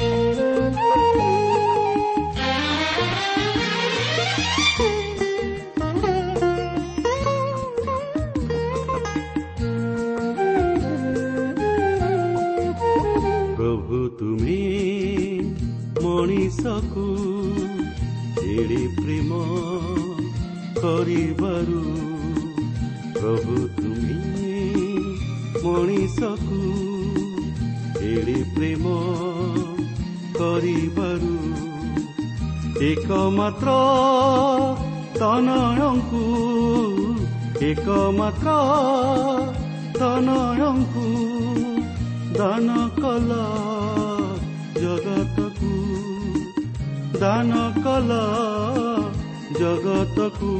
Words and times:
ପ୍ରଭୁ 0.00 0.49
ତନୟଙ୍କୁ 35.39 36.23
ଏକମାତ୍ର 37.61 38.55
ତନୟଙ୍କୁ 39.93 41.05
ଦାନ 42.37 42.75
କଲ 42.97 43.37
ଜଗତକୁ 44.75 45.71
ଦାନ 47.19 47.61
କଲ 47.79 48.19
ଜଗତକୁ 49.59 50.53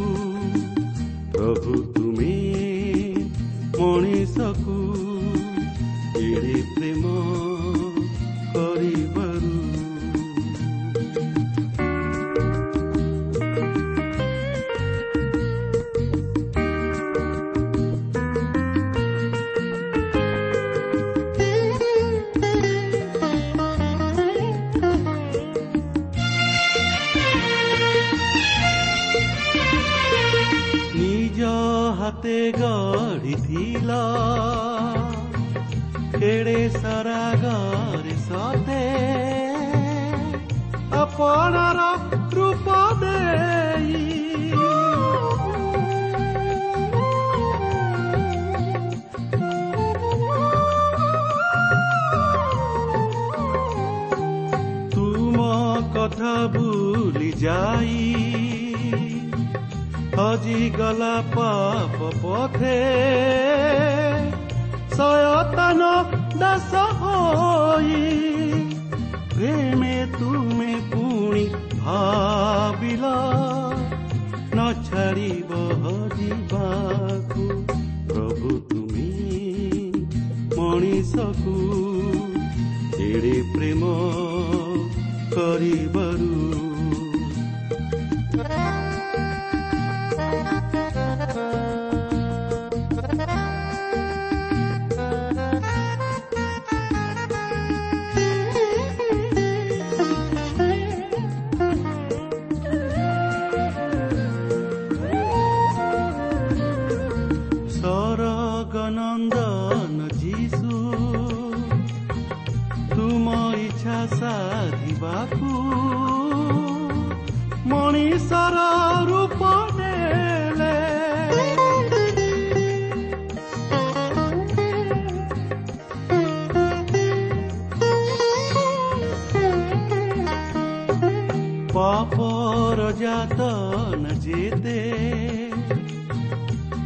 ପାପର 132.90 132.98
ଯାତନ 133.00 134.04
ଯେତେ 134.22 134.78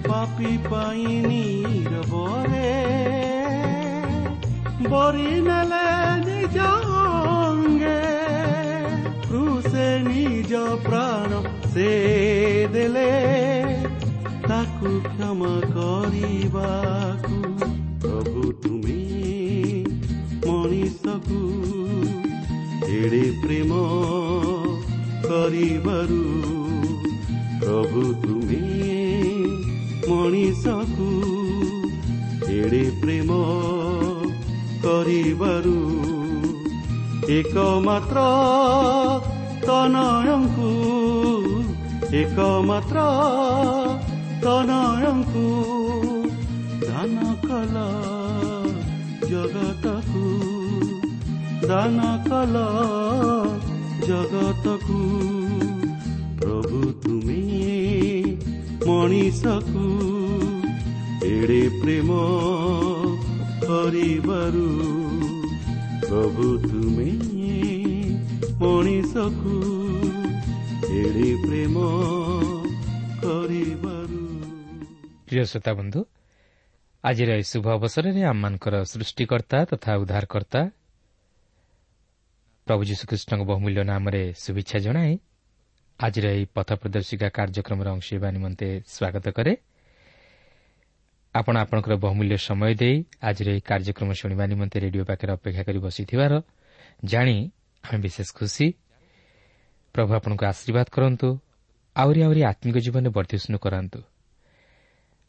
ପାପି 0.04 0.50
ପାଇଁ 0.65 1.12
ନିରବରେ 1.25 2.72
ବରି 4.84 5.31
ନେଲେ 5.47 5.87
ନିଜ 6.20 6.59
ଅଙ୍ଗେ 6.98 8.03
କୃଷେ 9.25 9.87
ନିଜ 10.04 10.53
ପ୍ରାଣ 10.84 11.42
ସେ 11.69 11.88
ଦେଲେ 12.75 13.09
ତାକୁ 14.44 14.92
କ୍ଷମା 15.09 15.54
କରିବାକୁ 15.72 17.36
ପ୍ରଭୁ 18.04 18.53
ତୁମେ 18.60 19.00
ମଣିଷକୁ 20.45 21.42
ଏଡ଼େ 22.92 23.24
ପ୍ରେମ 23.42 24.34
କରିବାରୁ। 25.34 26.19
ପ୍ରଭୁ 27.60 28.03
ତୁମେ 28.22 28.59
ମଣିଷକୁ 30.09 31.09
ଏଡ଼େ 32.48 32.83
ପ୍ରେମ 33.01 33.39
କରିବାରୁ। 34.84 35.75
ଏକମାତ୍ର 37.28 38.19
ତନୟଙ୍କୁ 39.66 40.71
ଏକମାତ୍ର 42.21 42.98
ତନୟଙ୍କୁ 44.45 45.47
ଦାନ 46.86 47.16
କଲ 47.48 47.77
ଜଗତକୁ। 49.31 50.25
ଦାନ 51.69 51.98
କଲ 52.28 52.57
ଜଗତକୁ। 54.09 54.98
ପ୍ରଭୁ 56.39 56.80
ତୁମେ 57.03 57.42
ମଣିଷକୁ 58.86 59.84
ଏଡ଼େ 61.24 61.62
ପ୍ରେମ 61.80 62.10
କରିବାରୁ 63.65 64.66
ପ୍ରଭୁ 66.04 66.47
ତୁମେ 66.68 67.10
ମଣିଷକୁ 68.60 69.54
ଏଡ଼େ 70.98 71.30
ପ୍ରେମ 71.45 71.77
କରିବାରୁ। 73.22 74.22
ପ୍ରିୟ 75.27 75.45
ଶ୍ରୋତା 75.45 75.72
ବନ୍ଧୁ 75.74 76.00
ଆଜିର 77.04 77.30
ଏହି 77.36 77.47
ଶୁଭ 77.53 77.66
ଅବସରରେ 77.78 78.22
ଆମମାନଙ୍କର 78.24 78.74
ସୃଷ୍ଟିକର୍ତ୍ତା 78.92 79.59
ତଥା 79.71 79.92
ଉଦ୍ଧାରକର୍ତ୍ତା 79.97 80.60
ପ୍ରଭୁ 82.66 82.83
ଯୀଶୁଖ୍ରୀଷ୍ଟଙ୍କ 82.84 83.43
ବହୁମୂଲ୍ୟ 83.45 83.83
ନାମରେ 83.84 84.22
ଶୁଭେଚ୍ଛା 84.34 84.78
ଜଣାଏ 84.78 85.13
ଆଜିର 86.01 86.27
ଏହି 86.37 86.45
ପଥ 86.55 86.69
ପ୍ରଦର୍ଶିକା 86.81 87.28
କାର୍ଯ୍ୟକ୍ରମରେ 87.28 87.91
ଅଂଶ 87.91 88.07
ହେବା 88.15 88.28
ନିମନ୍ତେ 88.31 88.69
ସ୍ୱାଗତ 88.87 89.27
କରେ। 89.37 89.53
ଆପଣ 91.34 91.55
ଆପଣଙ୍କର 91.57 91.95
ବହୁମୂଲ୍ୟ 91.97 92.37
ସମୟ 92.39 92.72
ଦେଇ 92.75 92.97
ଆଜିର 93.22 93.49
ଏହି 93.51 93.63
କାର୍ଯ୍ୟକ୍ରମ 93.71 94.09
ଶୁଣିବା 94.15 94.45
ନିମନ୍ତେ 94.47 94.77
ରେଡିଓ 94.81 95.05
ପାଖରେ 95.05 95.31
ଅପେକ୍ଷା 95.33 95.63
କରି 95.63 95.78
ବସିଥିବାର 95.78 96.33
ଜାଣି 97.05 97.37
ଆମେ 97.84 97.99
ବିଶେଷ 98.01 98.28
ଖୁସି। 98.34 98.67
ପ୍ରଭୁ 99.95 100.10
ଆପଣଙ୍କୁ 100.15 100.45
ଆଶୀର୍ବାଦ 100.47 100.87
କରନ୍ତୁ 100.91 101.28
ଆହୁରି 101.97 102.21
ଆହୁରି 102.27 102.41
ଆତ୍ମିକ 102.51 102.77
ଜୀବନରେ 102.84 103.10
ବର୍ଦ୍ଧିଷ୍ଣୁ 103.17 103.57
କରାନ୍ତୁ। 103.59 104.01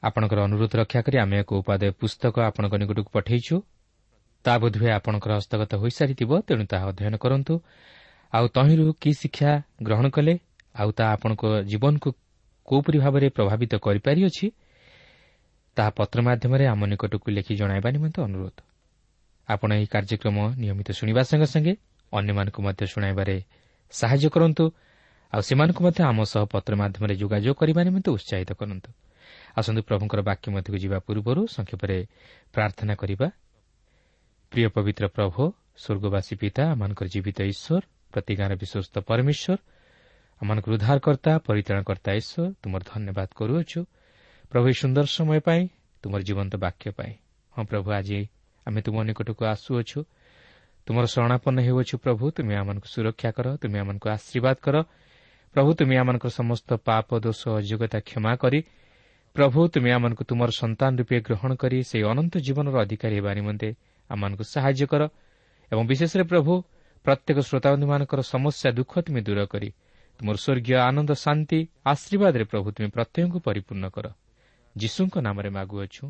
ଆପଣଙ୍କର 0.03 0.39
ଅନୁରୋଧ 0.47 0.71
ରକ୍ଷା 0.75 0.99
କରି 1.01 1.17
ଆମେ 1.17 1.35
ଏକ 1.41 1.49
ଉପାଦେୟ 1.61 1.91
ପୁସ୍ତକ 1.99 2.35
ଆପଣଙ୍କ 2.49 2.73
ନିକଟକୁ 2.81 3.09
ପଠାଇଛୁ। 3.11 3.55
ତାହା 4.45 4.57
ବୋଧହୁଏ 4.63 4.91
ଆପଣଙ୍କର 4.97 5.31
ହସ୍ତଗତ 5.39 5.71
ହୋଇସାରିଥିବ 5.81 6.31
ତେଣୁ 6.47 6.63
ତାହା 6.71 6.85
ଅଧ୍ୟୟନ 6.91 7.15
କରନ୍ତୁ। 7.17 7.53
ଆଉ 8.33 8.45
ତହିଁରୁ 8.55 8.85
କି 9.01 9.11
ଶିକ୍ଷା 9.21 9.51
ଗ୍ରହଣ 9.85 10.05
କଲେ 10.15 10.33
ଆଉ 10.75 10.89
ତାହା 10.97 11.09
ଆପଣଙ୍କ 11.15 11.43
ଜୀବନକୁ 11.71 12.09
କେଉଁପରି 12.67 12.97
ଭାବରେ 13.03 13.27
ପ୍ରଭାବିତ 13.37 13.73
କରିପାରିଅଛି 13.85 14.45
ତାହା 15.77 15.91
ପତ୍ର 15.97 16.17
ମାଧ୍ୟମରେ 16.27 16.65
ଆମ 16.73 16.81
ନିକଟକୁ 16.91 17.27
ଲେଖି 17.37 17.53
ଜଣାଇବା 17.55 17.89
ନିମନ୍ତେ 17.95 18.19
ଅନୁରୋଧ। 18.27 18.57
ଆପଣ 19.47 19.69
ଏହି 19.77 19.87
କାର୍ଯ୍ୟକ୍ରମ 19.93 20.37
ନିୟମିତ 20.61 20.89
ଶୁଣିବା 20.99 21.21
ସଙ୍ଗେ 21.29 21.47
ସଙ୍ଗେ 21.53 21.73
ଅନ୍ୟମାନଙ୍କୁ 22.11 22.59
ମଧ୍ୟ 22.67 22.83
ଶୁଣାଇବାରେ 22.93 23.35
ସାହାଯ୍ୟ 23.93 24.29
କରନ୍ତୁ 24.35 24.65
ଆଉ 25.33 25.41
ସେମାନଙ୍କୁ 25.41 25.81
ମଧ୍ୟ 25.85 26.01
ଆମ 26.09 26.19
ସହ 26.23 26.43
ପତ୍ର 26.53 26.71
ମାଧ୍ୟମରେ 26.81 27.13
ଯୋଗାଯୋଗ 27.21 27.55
କରିବା 27.61 27.81
ନିମନ୍ତେ 27.87 28.09
ଉତ୍ସାହିତ 28.17 28.51
କରନ୍ତୁ। 28.59 28.89
ଆସନ୍ତୁ 29.57 29.81
ପ୍ରଭୁଙ୍କର 29.89 30.19
ବାକ୍ୟ 30.21 30.47
ମଧ୍ୟକୁ 30.55 30.77
ଯିବା 30.83 30.97
ପୂର୍ବରୁ 31.07 31.41
ସଂକ୍ଷେପରେ 31.55 31.97
ପ୍ରାର୍ଥନା 32.53 32.93
କରିବା 33.01 33.27
ପ୍ରିୟ 34.51 34.67
ପବିତ୍ର 34.75 35.05
ପ୍ରଭୁ 35.09 35.41
ସ୍ୱର୍ଗବାସୀ 35.75 36.33
ପିତା 36.41 36.63
ଆମମାନଙ୍କର 36.73 37.07
ଜୀବିତ 37.13 37.39
ଈଶ୍ୱର 37.51 37.83
ପ୍ରତି 38.13 38.33
ଗାଁର 38.39 38.53
ବିଶ୍ୱସ୍ତ 38.61 38.95
ପରମେଶ୍ୱର 39.09 39.57
ଆମମାନଙ୍କର 40.41 40.71
ଉଦ୍ଧାରକର୍ତ୍ତା 40.77 41.31
ପରିତ୍ରାଣକର୍ତ୍ତା 41.47 42.11
ଈଶ୍ୱର 42.21 42.45
ତୁମର 42.61 42.81
ଧନ୍ୟବାଦ 42.85 43.29
କରୁଅଛୁ 43.39 43.79
ପ୍ରଭୁ 44.51 44.65
ଏହି 44.67 44.77
ସୁନ୍ଦର 44.81 45.05
ସମୟ 45.17 45.39
ପାଇଁ 45.47 45.61
ତୁମର 46.03 46.21
ଜୀବନ୍ତ 46.27 46.53
ବାକ୍ୟ 46.65 46.85
ପାଇଁ 46.97 47.13
ହଁ 47.53 47.63
ପ୍ରଭୁ 47.71 47.87
ଆଜି 47.97 48.19
ଆମେ 48.65 48.79
ତୁମ 48.85 48.95
ନିକଟକୁ 49.09 49.43
ଆସୁଅଛୁ 49.53 49.99
ତୁମର 50.87 51.05
ଶରଣାପନ୍ନ 51.13 51.57
ହେଉଅଛୁ 51.67 51.95
ପ୍ରଭୁ 51.97 52.25
ତୁମେ 52.37 52.53
ଆମମାନଙ୍କୁ 52.61 52.87
ସୁରକ୍ଷା 52.93 53.29
କର 53.37 53.47
ତୁମେ 53.61 53.77
ଆମମାନଙ୍କୁ 53.83 54.07
ଆଶୀର୍ବାଦ 54.15 54.57
କର 54.65 54.75
ପ୍ରଭୁ 55.55 55.69
ତୁମେ 55.79 55.95
ଆମମାନଙ୍କର 56.01 56.31
ସମସ୍ତ 56.39 56.69
ପାପ 56.87 57.07
ଦୋଷ 57.25 57.41
ଅଯୋଗ୍ୟତା 57.59 57.99
କ୍ଷମା 58.07 58.31
କରି 58.43 58.59
ପ୍ରଭୁ 59.35 59.59
ତୁମେ 59.73 59.89
ଆମମାନଙ୍କୁ 59.97 60.23
ତୁମର 60.29 60.49
ସନ୍ତାନ 60.61 60.91
ରୂପେ 60.99 61.17
ଗ୍ରହଣ 61.27 61.51
କରି 61.61 61.77
ସେହି 61.89 62.03
ଅନନ୍ତ 62.11 62.33
ଜୀବନର 62.45 62.75
ଅଧିକାରୀ 62.85 63.15
ହେବା 63.19 63.31
ନିମନ୍ତେ 63.39 63.69
ଆମମାନଙ୍କୁ 64.09 64.43
ସାହାଯ୍ୟ 64.53 64.85
କର 64.91 65.03
ଏବଂ 65.71 65.83
ବିଶେଷରେ 65.91 66.23
ପ୍ରଭୁ 66.31 66.53
ପ୍ରତ୍ୟେକ 67.05 67.37
ଶ୍ରୋତାବନ୍ଧୁମାନଙ୍କର 67.47 68.19
ସମସ୍ୟା 68.33 68.69
ଦୁଃଖ 68.77 68.93
ତୁମେ 69.05 69.21
ଦୂର 69.27 69.39
କରି 69.53 69.69
ତୁମର 70.19 70.35
ସ୍ୱର୍ଗୀୟ 70.43 70.75
ଆନନ୍ଦ 70.89 71.11
ଶାନ୍ତି 71.23 71.59
ଆଶୀର୍ବାଦରେ 71.91 72.43
ପ୍ରଭୁ 72.51 72.67
ତୁମେ 72.75 72.89
ପ୍ରତ୍ୟେକଙ୍କୁ 72.95 73.39
ପରିପୂର୍ଣ୍ଣ 73.47 73.85
କର। 73.95 74.05
ଯୀଶୁଙ୍କ 74.75 75.15
ନାମରେ 75.27 75.49
ମାଗୁଅଛୁ 75.57 76.03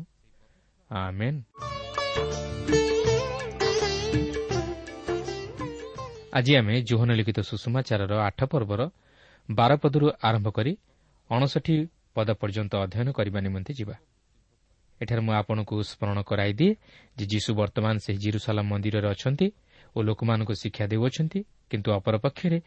ଆଜି 6.36 6.52
ଆମେ 6.60 6.74
ଜୋହନ 6.88 7.10
ଲିଖିତ 7.18 7.38
ସୁଷମାଚାରର 7.50 8.12
ଆଠ 8.28 8.40
ପର୍ବର 8.52 8.80
ବାରପଦରୁ 9.48 10.06
ଆରମ୍ଭ 10.28 10.48
କରି 10.56 10.72
ଅଣଷଠି 11.30 11.76
ପଦ 12.14 12.28
ପର୍ଯ୍ୟନ୍ତ 12.40 12.72
ଅଧ୍ୟୟନ 12.84 13.08
କରିବା 13.18 13.38
ନିମନ୍ତେ 13.46 13.72
ଯିବା। 13.78 13.96
ଏଠାରେ 15.00 15.22
ମୁଁ 15.26 15.34
ଆପଣଙ୍କୁ 15.40 15.74
ସ୍କରଣ 15.90 16.18
କରାଇଦିଏ 16.30 16.72
ଯେ 17.18 17.24
ଯୀଶୁ 17.32 17.50
ବର୍ତ୍ତମାନ 17.60 17.94
ସେହି 18.04 18.18
ଜିରୁସାଲାମ 18.24 18.66
ମନ୍ଦିରରେ 18.72 19.08
ଅଛନ୍ତି 19.14 19.46
ଓ 19.96 19.98
ଲୋକମାନଙ୍କୁ 20.08 20.54
ଶିକ୍ଷା 20.62 20.84
ଦେଉଅଛନ୍ତି 20.92 21.40
କିନ୍ତୁ 21.70 21.88
ଅପରପକ୍ଷରେ 21.98 22.58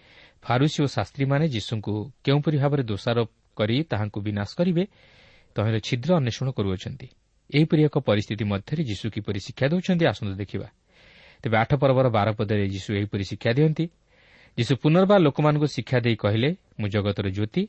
ଫାରୁସି 0.43 0.77
ଓ 0.83 0.87
ଶାସ୍ତ୍ରୀମାନେ 0.95 1.45
ଯୀଶୁଙ୍କୁ 1.55 1.93
କେଉଁପରି 2.25 2.57
ଭାବରେ 2.63 2.83
ଦୋଷାରୋପ 2.91 3.29
କରି 3.57 3.75
ତାହାଙ୍କୁ 3.91 4.19
ବିନାଶ 4.27 4.49
କରିବେ 4.59 4.83
ତହିଁର 5.55 5.77
ଛିଦ୍ର 5.87 6.09
ଅନ୍ୱେଷଣ 6.19 6.47
କରୁଅଛନ୍ତି 6.57 7.07
ଏହିପରି 7.49 7.81
ଏକ 7.87 7.95
ପରିସ୍ଥିତି 8.09 8.43
ମଧ୍ୟରେ 8.51 8.81
ଯୀଶୁ 8.89 9.05
କିପରି 9.15 9.39
ଶିକ୍ଷା 9.45 9.65
ଦେଉଛନ୍ତି 9.71 10.05
ଆସନ୍ତୁ 10.11 10.35
ଦେଖିବା। 10.41 10.67
ତେବେ 11.43 11.55
ଆଠ 11.63 11.71
ପର୍ବର 11.81 12.07
ବାର 12.17 12.27
ପଦରେ 12.37 12.65
ଯୀଶୁ 12.75 12.89
ଏହିପରି 12.99 13.23
ଶିକ୍ଷା 13.31 13.51
ଦିଅନ୍ତି 13.57 13.85
ଯୀଶୁ 14.57 14.73
ପୁନର୍ବାର 14.83 15.19
ଲୋକମାନଙ୍କୁ 15.27 15.67
ଶିକ୍ଷା 15.75 15.97
ଦେଇ 16.05 16.15
କହିଲେ 16.23 16.49
ମୁଁ 16.79 16.87
ଜଗତର 16.93 17.27
ଜ୍ୟୋତି 17.37 17.63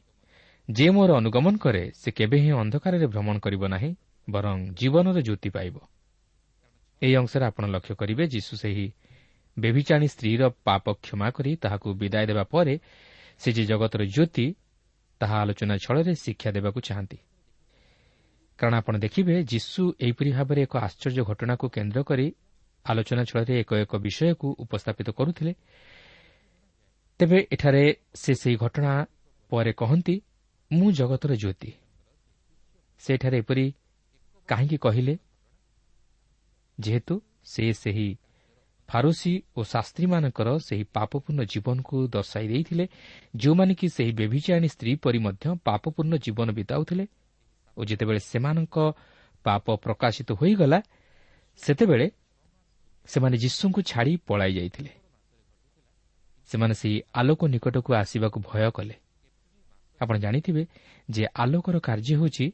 ଯେ 0.69 0.87
ମୋର 0.95 1.11
ଅନୁଗମନ 1.21 1.55
କରେ 1.65 1.83
ସେ 2.01 2.09
କେବେ 2.19 2.37
ହିଁ 2.45 2.53
ଅନ୍ଧକାରରେ 2.63 3.07
ଭ୍ରମଣ 3.13 3.37
କରିବ 3.45 3.63
ନାହିଁ। 3.75 3.91
ବରଂ 4.31 4.57
ଜୀବନର 4.75 5.19
ଜ୍ୟୋତି 5.21 5.51
ପାଇବ 5.51 5.77
ଏହି 7.03 7.15
ଅଂଶରେ 7.17 7.45
ଆପଣ 7.45 7.65
ଲକ୍ଷ୍ୟ 7.67 7.95
କରିବେ 7.95 8.25
ଯୀଶୁ 8.27 8.53
ସେହି 8.57 8.87
ବେଭିଚାଣୀ 9.57 10.07
ସ୍ତ୍ରୀର 10.09 10.43
ପାପ 10.65 10.85
କ୍ଷମା 11.03 11.29
କରି 11.31 11.53
ତାହାକୁ 11.57 11.89
ବିଦାୟ 11.95 12.25
ଦେବା 12.27 12.45
ପରେ 12.45 12.75
ସେ 13.41 13.49
ଯେ 13.53 13.65
ଜଗତର 13.65 14.03
ଜ୍ୟୋତି 14.05 14.47
ତାହା 15.21 15.37
ଆଲୋଚନା 15.43 15.75
ଛଳରେ 15.77 16.13
ଶିକ୍ଷା 16.15 16.51
ଦେବାକୁ 16.51 16.79
ଚାହାନ୍ତି। 16.81 17.19
କାରଣ 18.59 18.75
ଆପଣ 18.75 18.95
ଦେଖିବେ 18.99 19.35
ଯୀଶୁ 19.45 19.83
ଏହିପରି 20.01 20.31
ଭାବରେ 20.33 20.61
ଏକ 20.63 20.75
ଆଶ୍ଚର୍ଯ୍ୟ 20.77 21.23
ଘଟଣାକୁ 21.25 21.67
କେନ୍ଦ୍ର 21.69 22.01
କରି 22.03 22.27
ଆଲୋଚନା 22.87 23.23
ଛଳରେ 23.25 23.55
ଏକ 23.61 23.71
ଏକ 23.85 23.93
ବିଷୟକୁ 23.97 24.49
ଉପସ୍ଥାପିତ 24.65 25.09
କରୁଥିଲେ। 25.11 25.53
ତେବେ 27.21 27.39
ଏଠାରେ 27.53 27.85
ସେ 28.15 28.33
ସେହି 28.35 28.57
ଘଟଣା 28.57 28.93
ପରେ 29.53 29.73
କହନ୍ତି 29.73 30.15
ମୁଁ 30.71 30.89
ଜଗତର 30.93 31.33
ଜ୍ୟୋତି। 31.35 31.71
ସେଠାରେ 33.01 33.37
ଏପରି 33.39 33.67
କାହିଁକି 34.51 34.77
କହିଲେ? 34.77 35.15
ଯେହେତୁ 36.79 37.15
ସେ 37.45 37.65
ସେହି 37.73 38.09
ଫାରୋସି 38.89 39.33
ଓ 39.57 39.61
ଶାସ୍ତ୍ରୀମାନଙ୍କର 39.63 40.49
ସେହି 40.59 40.85
ପାପପୂର୍ଣ୍ଣ 40.97 41.41
ଜୀବନକୁ 41.53 41.97
ଦର୍ଶାଇ 42.09 42.47
ଦେଇଥିଲେ 42.49 42.85
ଯେଉଁମାନେ 43.37 43.73
କି 43.75 43.87
ସେହି 43.89 44.13
ବେଭିଚାଣୀ 44.13 44.69
ସ୍ତ୍ରୀ 44.69 44.93
ପରି 45.03 45.19
ମଧ୍ୟ 45.19 45.45
ପାପପୂର୍ଣ୍ଣ 45.65 46.15
ଜୀବନ 46.17 46.49
ବିତାଉଥିଲେ 46.51 47.05
ଓ 47.77 47.81
ଯେତେବେଳେ 47.85 48.21
ସେମାନଙ୍କ 48.31 48.77
ପାପ 49.45 49.67
ପ୍ରକାଶିତ 49.77 50.29
ହୋଇଗଲା 50.33 50.79
ସେତେବେଳେ 51.61 52.07
ସେମାନେ 53.09 53.37
ଯୀଶୁଙ୍କୁ 53.37 53.81
ଛାଡ଼ି 53.83 54.13
ପଳାଇ 54.27 54.53
ଯାଇଥିଲେ। 54.55 54.93
ସେମାନେ 56.51 56.75
ସେହି 56.75 56.99
ଆଲୋକ 57.15 57.41
ନିକଟକୁ 57.47 57.91
ଆସିବାକୁ 57.95 58.39
ଭୟ 58.41 58.71
କଲେ। 58.71 58.95
ଆପଣ 60.01 60.15
ଜାଣିଥିବେ 60.19 60.63
ଯେ 61.11 61.23
ଆଲୋକର 61.35 61.77
କାର୍ଯ୍ୟ 61.79 62.15
ହେଉଛି 62.17 62.47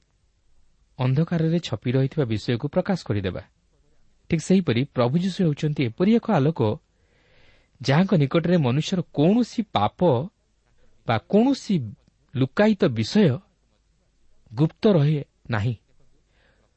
ଅନ୍ଧକାରରେ 0.99 1.59
ଛପି 1.59 1.91
ରହିଥିବା 1.95 2.25
ବିଷୟକୁ 2.33 2.67
ପ୍ରକାଶ 2.75 2.99
କରିଦେବା। 3.09 3.43
ଠିକ୍ 4.31 4.43
ସେହିପରି 4.49 4.81
ପ୍ରଭୁ 4.95 5.15
ଯୀଶୁ 5.25 5.39
ହେଉଛନ୍ତି 5.47 5.83
ଏପରି 5.89 6.11
ଏକ 6.19 6.27
ଆଲୋକ 6.39 6.61
ଯାହାଙ୍କ 7.81 8.13
ନିକଟରେ 8.23 8.57
ମନୁଷ୍ୟର 8.67 9.01
କୌଣସି 9.17 9.61
ପାପ 9.77 9.99
ବା 11.07 11.17
କୌଣସି 11.33 11.75
ଲୁକାୟିତ 12.35 12.83
ବିଷୟ 12.99 13.29
ଗୁପ୍ତ 14.53 14.83
ରହେ 14.97 15.21
ନାହିଁ 15.51 15.77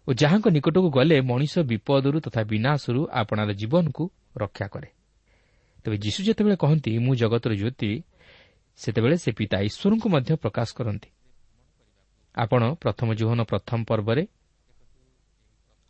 ଓ 0.07 0.09
ଯାହାଙ୍କ 0.13 0.47
ନିକଟକୁ 0.55 0.89
ଗଲେ 0.89 1.17
ମଣିଷ 1.21 1.53
ବିପଦରୁ 1.71 2.17
ତଥା 2.25 2.41
ବିନାଶରୁ 2.51 3.01
ଆପଣାର 3.19 3.49
ଜୀବନକୁ 3.61 4.03
ରକ୍ଷା 4.35 4.67
କରେ। 4.73 4.89
ତେବେ 5.85 5.97
ଯୀଶୁ 6.03 6.19
ଯେତେବେଳେ 6.27 6.57
କହନ୍ତି 6.63 6.91
ମୁଁ 7.05 7.13
ଜଗତର 7.21 7.51
ଜ୍ୟୋତି 7.61 7.91
ସେତେବେଳେ 8.79 9.15
ସେ 9.23 9.29
ପିତା 9.37 9.57
ଈଶ୍ୱରଙ୍କୁ 9.69 10.07
ମଧ୍ୟ 10.13 10.31
ପ୍ରକାଶ 10.43 10.69
କରନ୍ତି। 10.77 11.09
ଆପଣ 12.35 12.61
ପ୍ରଥମ 12.73 13.07
ଜୀବନ 13.13 13.39
ପ୍ରଥମ 13.43 13.79
ପର୍ବରେ 13.83 14.23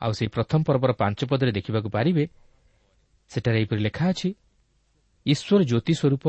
ଆଉ 0.02 0.12
ସେହି 0.12 0.30
ପ୍ରଥମ 0.30 0.60
ପର୍ବର 0.64 0.92
ପାଞ୍ଚ 0.94 1.20
ପଦରେ 1.30 1.52
ଦେଖିବାକୁ 1.52 1.90
ପାରିବେ 1.90 2.24
ସେଠାରେ 3.32 3.58
ଏହିପରି 3.60 3.82
ଲେଖା 3.82 4.06
ଅଛି 4.10 4.30
ଈଶ୍ୱର 5.26 5.62
ଜ୍ୟୋତି 5.64 5.94
ସ୍ୱରୂପ 5.94 6.26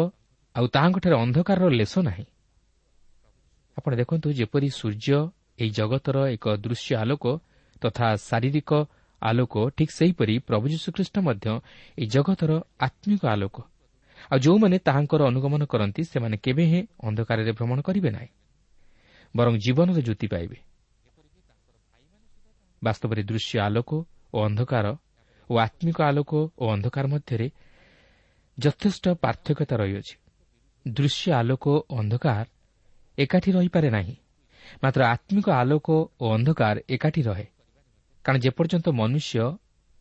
ଆଉ 0.55 0.67
ତାହାଙ୍କଠାରେ 0.67 1.17
ଅନ୍ଧକାରର 1.17 1.69
ଲେଶ 1.71 1.95
ନାହିଁ। 1.99 2.25
ଆପଣ 3.77 3.93
ଦେଖନ୍ତୁ 3.95 4.29
ଯେପରି 4.33 4.69
ସୂର୍ଯ୍ୟ 4.71 5.19
ଏହି 5.59 5.71
ଜଗତର 5.71 6.17
ଏକ 6.29 6.45
ଦୃଶ୍ୟ 6.57 6.93
ଆଲୋକ 6.97 7.25
ତଥା 7.83 8.07
ଶାରୀରିକ 8.29 8.71
ଆଲୋକ 9.23 9.55
ଠିକ୍ 9.77 9.93
ସେହିପରି 9.93 10.35
ପ୍ରଭୁ 10.39 10.67
ଯୀଶୁଖ୍ରୀଷ୍ଟ 10.69 11.17
ମଧ୍ୟ 11.19 11.47
ଏହି 11.99 12.07
ଜଗତର 12.07 12.51
ଆତ୍ମିକ 12.81 13.23
ଆଲୋକ। 13.27 13.57
ଆଉ 14.31 14.39
ଯେଉଁମାନେ 14.39 14.77
ତାହାଙ୍କର 14.79 15.21
ଅନୁଗମନ 15.23 15.63
କରନ୍ତି 15.65 16.03
ସେମାନେ 16.05 16.37
କେବେ 16.37 16.65
ହେଁ 16.73 16.83
ଅନ୍ଧକାରରେ 17.09 17.53
ଭ୍ରମଣ 17.53 17.79
କରିବେ 17.81 18.11
ନାହିଁ। 18.11 18.31
ବରଂ 19.37 19.53
ଜୀବନର 19.59 19.99
ଜ୍ୟୋତି 20.01 20.27
ପାଇବେ। 20.27 20.57
ବାସ୍ତବରେ 22.83 23.23
ଦୃଶ୍ୟ 23.23 23.59
ଆଲୋକ 23.61 23.91
ଓ 24.33 24.39
ଅନ୍ଧକାର 24.45 24.87
ଓ 25.51 25.55
ଆତ୍ମିକ 25.59 25.99
ଆଲୋକ 26.03 26.33
ଓ 26.59 26.65
ଅନ୍ଧକାର 26.69 27.05
ମଧ୍ୟରେ 27.07 27.47
ଯଥେଷ୍ଟ 28.59 29.05
ପାର୍ଥକ୍ୟତା 29.15 29.75
ରହିଅଛି। 29.77 30.15
ଦୃଶ୍ୟ 30.87 31.33
ଆଲୋକ 31.33 31.65
ଓ 31.91 31.97
ଅନ୍ଧକାର 31.99 32.47
ଏକାଠି 33.19 33.51
ରହିପାରେ 33.53 33.89
ନାହିଁ। 33.91 34.17
ମାତ୍ର 34.83 35.01
ଆତ୍ମିକ 35.05 35.47
ଆଲୋକ 35.51 35.89
ଓ 36.21 36.27
ଅନ୍ଧକାର 36.35 36.77
ଏକାଠି 36.89 37.23
ରହେ। 37.23 37.47
କାରଣ 38.25 38.39
ଯେପର୍ଯ୍ୟନ୍ତ 38.41 38.89
ମନୁଷ୍ୟ 38.91 39.41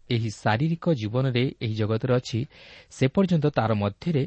ଏହି 0.10 0.30
ଶାରୀରିକ 0.30 0.86
ଜୀବନରେ 0.94 1.44
ଏହି 1.62 1.76
ଜଗତରେ 1.76 2.14
ଅଛି 2.14 2.40
ସେ 2.90 3.06
ପର୍ଯ୍ୟନ୍ତ 3.08 3.46
ତା'ର 3.48 3.72
ମଧ୍ୟରେ 3.74 4.24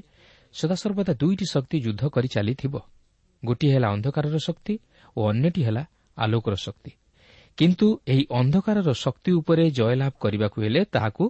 ସଦାସର୍ବଦା 0.55 1.13
ଦୁଇଟି 1.13 1.45
ଶକ୍ତି 1.55 1.77
ଯୁଦ୍ଧ 1.81 2.03
କରି 2.09 2.29
ଚାଲିଥିବ। 2.29 2.75
ଗୋଟିଏ 3.45 3.71
ହେଲା 3.75 3.89
ଅନ୍ଧକାରର 3.89 4.37
ଶକ୍ତି 4.39 4.75
ଓ 5.17 5.21
ଅନ୍ୟଟି 5.29 5.63
ହେଲା 5.65 5.85
ଆଲୋକର 6.19 6.55
ଶକ୍ତି। 6.55 6.91
କିନ୍ତୁ 7.59 7.87
ଏହି 8.07 8.27
ଅନ୍ଧକାରର 8.31 8.93
ଶକ୍ତି 8.93 9.31
ଉପରେ 9.33 9.71
ଜୟଲାଭ 9.71 10.13
କରିବାକୁ 10.21 10.63
ହେଲେ 10.63 10.85
ତାହାକୁ 10.85 11.25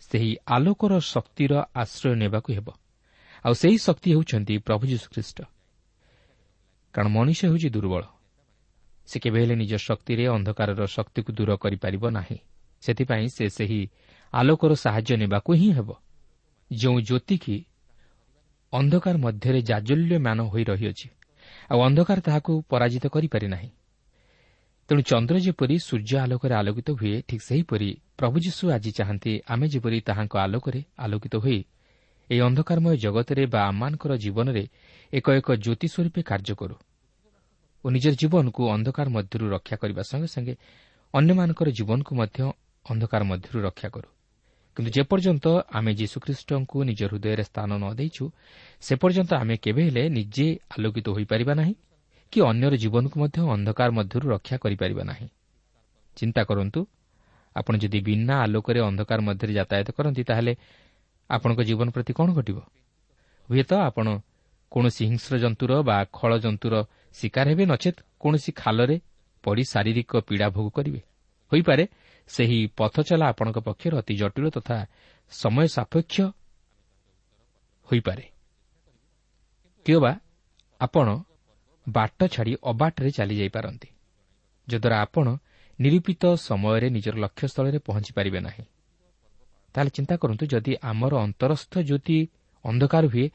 ସେହି 0.00 0.36
ଆଲୋକର 0.46 1.00
ଶକ୍ତିର 1.00 1.52
ଆଶ୍ରୟ 1.74 2.14
ନେବାକୁ 2.14 2.52
ହେବ। 2.52 2.68
ଆଉ 3.44 3.52
ସେହି 3.52 3.78
ଶକ୍ତି 3.78 4.08
ହେଉଛନ୍ତି 4.12 4.58
ପ୍ରଭୁ 4.58 4.84
ଯୀଶୁଖ୍ରୀଷ୍ଟ। 4.86 5.38
କାରଣ 6.94 7.08
ମଣିଷ 7.08 7.40
ହେଉଛି 7.44 7.68
ଦୁର୍ବଳ। 7.68 8.02
ସେ 9.06 9.16
କେବେ 9.18 9.38
ହେଲେ 9.40 9.54
ନିଜ 9.54 9.72
ଶକ୍ତିରେ 9.78 10.24
ଅନ୍ଧକାରର 10.28 10.82
ଶକ୍ତିକୁ 10.86 11.30
ଦୂର 11.32 11.50
କରିପାରିବ 11.56 12.04
ନାହିଁ। 12.10 12.38
ସେଥିପାଇଁ 12.82 13.26
ସେ 13.28 13.44
ସେହି 13.48 13.80
ଆଲୋକର 14.32 14.72
ସାହାଯ୍ୟ 14.74 15.16
ନେବାକୁ 15.16 15.50
ହିଁ 15.52 15.68
ହେବ। 15.72 15.90
ଯେଉଁ 16.70 17.00
ଜ୍ୟୋତି 17.00 17.36
କି 17.38 17.56
ଅନ୍ଧକାର 18.72 19.16
ମଧ୍ୟରେ 19.16 19.62
ଜାଜଲ୍ୟମାନ 19.62 20.38
ହୋଇ 20.42 20.64
ରହିଅଛି 20.64 21.08
ଆଉ 21.72 21.80
ଅନ୍ଧକାର 21.80 22.18
ତାହାକୁ 22.20 22.52
ପରାଜିତ 22.70 23.04
କରିପାରି 23.14 23.46
ନାହିଁ 23.48 23.70
ତେଣୁ 24.88 25.00
ଚନ୍ଦ୍ର 25.02 25.36
ଯେପରି 25.46 25.74
ସୂର୍ଯ୍ୟ 25.78 26.16
ଆଲୋକରେ 26.24 26.54
ଆଲୋକିତ 26.54 26.88
ହୁଏ 26.92 27.14
ଠିକ୍ 27.28 27.44
ସେହିପରି 27.48 27.88
ପ୍ରଭୁ 28.18 28.36
ଯୀଶୁ 28.44 28.64
ଆଜି 28.76 28.90
ଚାହାନ୍ତି 28.98 29.32
ଆମେ 29.48 29.66
ଯେପରି 29.72 29.98
ତାହାଙ୍କ 30.08 30.34
ଆଲୋକରେ 30.44 30.80
ଆଲୋକିତ 30.98 31.34
ହୋଇ 31.44 31.60
ଏହି 32.30 32.40
ଅନ୍ଧକାରମୟ 32.40 32.94
ଜଗତରେ 32.96 33.44
ବା 33.46 33.60
ଆମମାନଙ୍କର 33.62 34.12
ଜୀବନରେ 34.16 34.64
ଏକ 35.12 35.26
ଏକ 35.38 35.48
ଜ୍ୟୋତି 35.64 35.86
ସ୍ୱରୂପେ 35.94 36.20
କାର୍ଯ୍ୟ 36.30 36.54
କରୁ 36.60 36.76
ଓ 37.84 37.86
ନିଜର 37.90 38.14
ଜୀବନକୁ 38.14 38.62
ଅନ୍ଧକାର 38.74 39.06
ମଧ୍ୟରୁ 39.08 39.44
ରକ୍ଷା 39.54 39.76
କରିବା 39.76 40.02
ସଙ୍ଗେ 40.10 40.28
ସଙ୍ଗେ 40.34 40.54
ଅନ୍ୟମାନଙ୍କର 41.14 41.68
ଜୀବନକୁ 41.78 42.12
ମଧ୍ୟ 42.20 42.38
ଅନ୍ଧକାର 42.86 43.22
ମଧ୍ୟରୁ 43.24 43.58
ରକ୍ଷା 43.62 43.88
କରୁ। 43.88 44.08
କିନ୍ତୁ 44.76 44.90
ଯେପର୍ଯ୍ୟନ୍ତ 44.96 45.46
ଆମେ 45.70 45.92
ଯୀଶୁଖ୍ରୀଷ୍ଟଙ୍କୁ 45.94 46.76
ନିଜ 46.88 47.00
ହୃଦୟରେ 47.10 47.44
ସ୍ଥାନ 47.44 47.70
ନ 47.76 47.84
ଦେଇଛୁ 47.94 48.24
ସେ 48.82 48.92
ପର୍ଯ୍ୟନ୍ତ 48.96 49.32
ଆମେ 49.42 49.54
କେବେ 49.64 49.82
ହେଲେ 49.88 50.02
ନିଜେ 50.08 50.46
ଆଲୋକିତ 50.74 51.06
ହୋଇପାରିବା 51.16 51.52
ନାହିଁ 51.60 51.74
କି 52.32 52.38
ଅନ୍ୟର 52.50 52.74
ଜୀବନକୁ 52.82 53.16
ମଧ୍ୟ 53.22 53.38
ଅନ୍ଧକାର 53.54 53.88
ମଧ୍ୟରୁ 53.92 54.26
ରକ୍ଷା 54.34 54.56
କରିପାରିବା 54.64 55.02
ନାହିଁ। 55.04 55.28
ଚିନ୍ତା 56.16 56.40
କରନ୍ତୁ 56.48 56.80
ଆପଣ 57.56 57.74
ଯଦି 57.76 57.98
ବିନା 58.00 58.34
ଆଲୋକରେ 58.44 58.80
ଅନ୍ଧକାର 58.80 59.18
ମଧ୍ୟରେ 59.20 59.52
ଯାତାୟାତ 59.52 59.88
କରନ୍ତି 59.96 60.22
ତାହେଲେ 60.24 60.52
ଆପଣଙ୍କ 61.30 61.60
ଜୀବନ 61.68 61.86
ପ୍ରତି 61.94 62.12
କ'ଣ 62.12 62.28
ଘଟିବ? 62.32 62.58
ହୁଏତ 63.48 63.70
ଆପଣ 63.88 64.06
କୌଣସି 64.72 65.02
ହିଂସ୍ର 65.10 65.34
ଜନ୍ତୁର 65.44 65.72
ବା 65.88 65.96
ଖଳ 66.12 66.32
ଜନ୍ତୁର 66.44 66.74
ଶିକାର 67.12 67.46
ହେବେ 67.52 67.64
ନଚେତ୍ 67.72 67.98
କୌଣସି 68.20 68.50
ଖାଲରେ 68.60 68.96
ପଡ଼ି 69.44 69.64
ଶାରୀରିକ 69.72 70.10
ପୀଡ଼ା 70.28 70.46
ଭୋଗ 70.48 70.66
କରିବେ। 70.76 71.00
ହୋଇପାରେ 71.52 71.84
ସେହି 72.32 72.58
ପଥ 72.76 72.94
ଚଲା 73.02 73.26
ଆପଣଙ୍କ 73.28 73.58
ପକ୍ଷରେ 73.58 73.96
ଅତି 73.98 74.14
ଜଟିଳ 74.16 74.46
ତଥା 74.50 74.76
ସମୟ 75.32 75.66
ସାପେକ୍ଷ 75.68 76.16
ହୋଇପାରେ। 77.88 78.24
କିମ୍ବା 79.86 80.12
ଆପଣ 80.80 81.06
ବାଟ 81.86 82.18
ଛାଡ଼ି 82.34 82.52
ଅବାଟରେ 82.62 83.10
ଚାଲିଯାଇପାରନ୍ତି 83.10 83.88
ଯଦ୍ୱାରା 84.68 84.96
ଆପଣ 85.04 85.26
ନିରୂପିତ 85.78 86.22
ସମୟରେ 86.38 86.88
ନିଜର 86.90 87.14
ଲକ୍ଷ୍ୟସ୍ଥଳରେ 87.24 87.78
ପହଞ୍ଚିପାରିବେ 87.78 88.40
ନାହିଁ। 88.40 88.64
ତାହେଲେ 89.74 89.90
ଚିନ୍ତା 89.90 90.14
କରନ୍ତୁ 90.16 90.44
ଯଦି 90.46 90.72
ଆମର 90.82 91.12
ଅନ୍ତରସ୍ଥ 91.26 91.72
ଜ୍ୟୋତି 91.88 92.18
ଅନ୍ଧକାର 92.64 93.04
ହୁଏ 93.06 93.26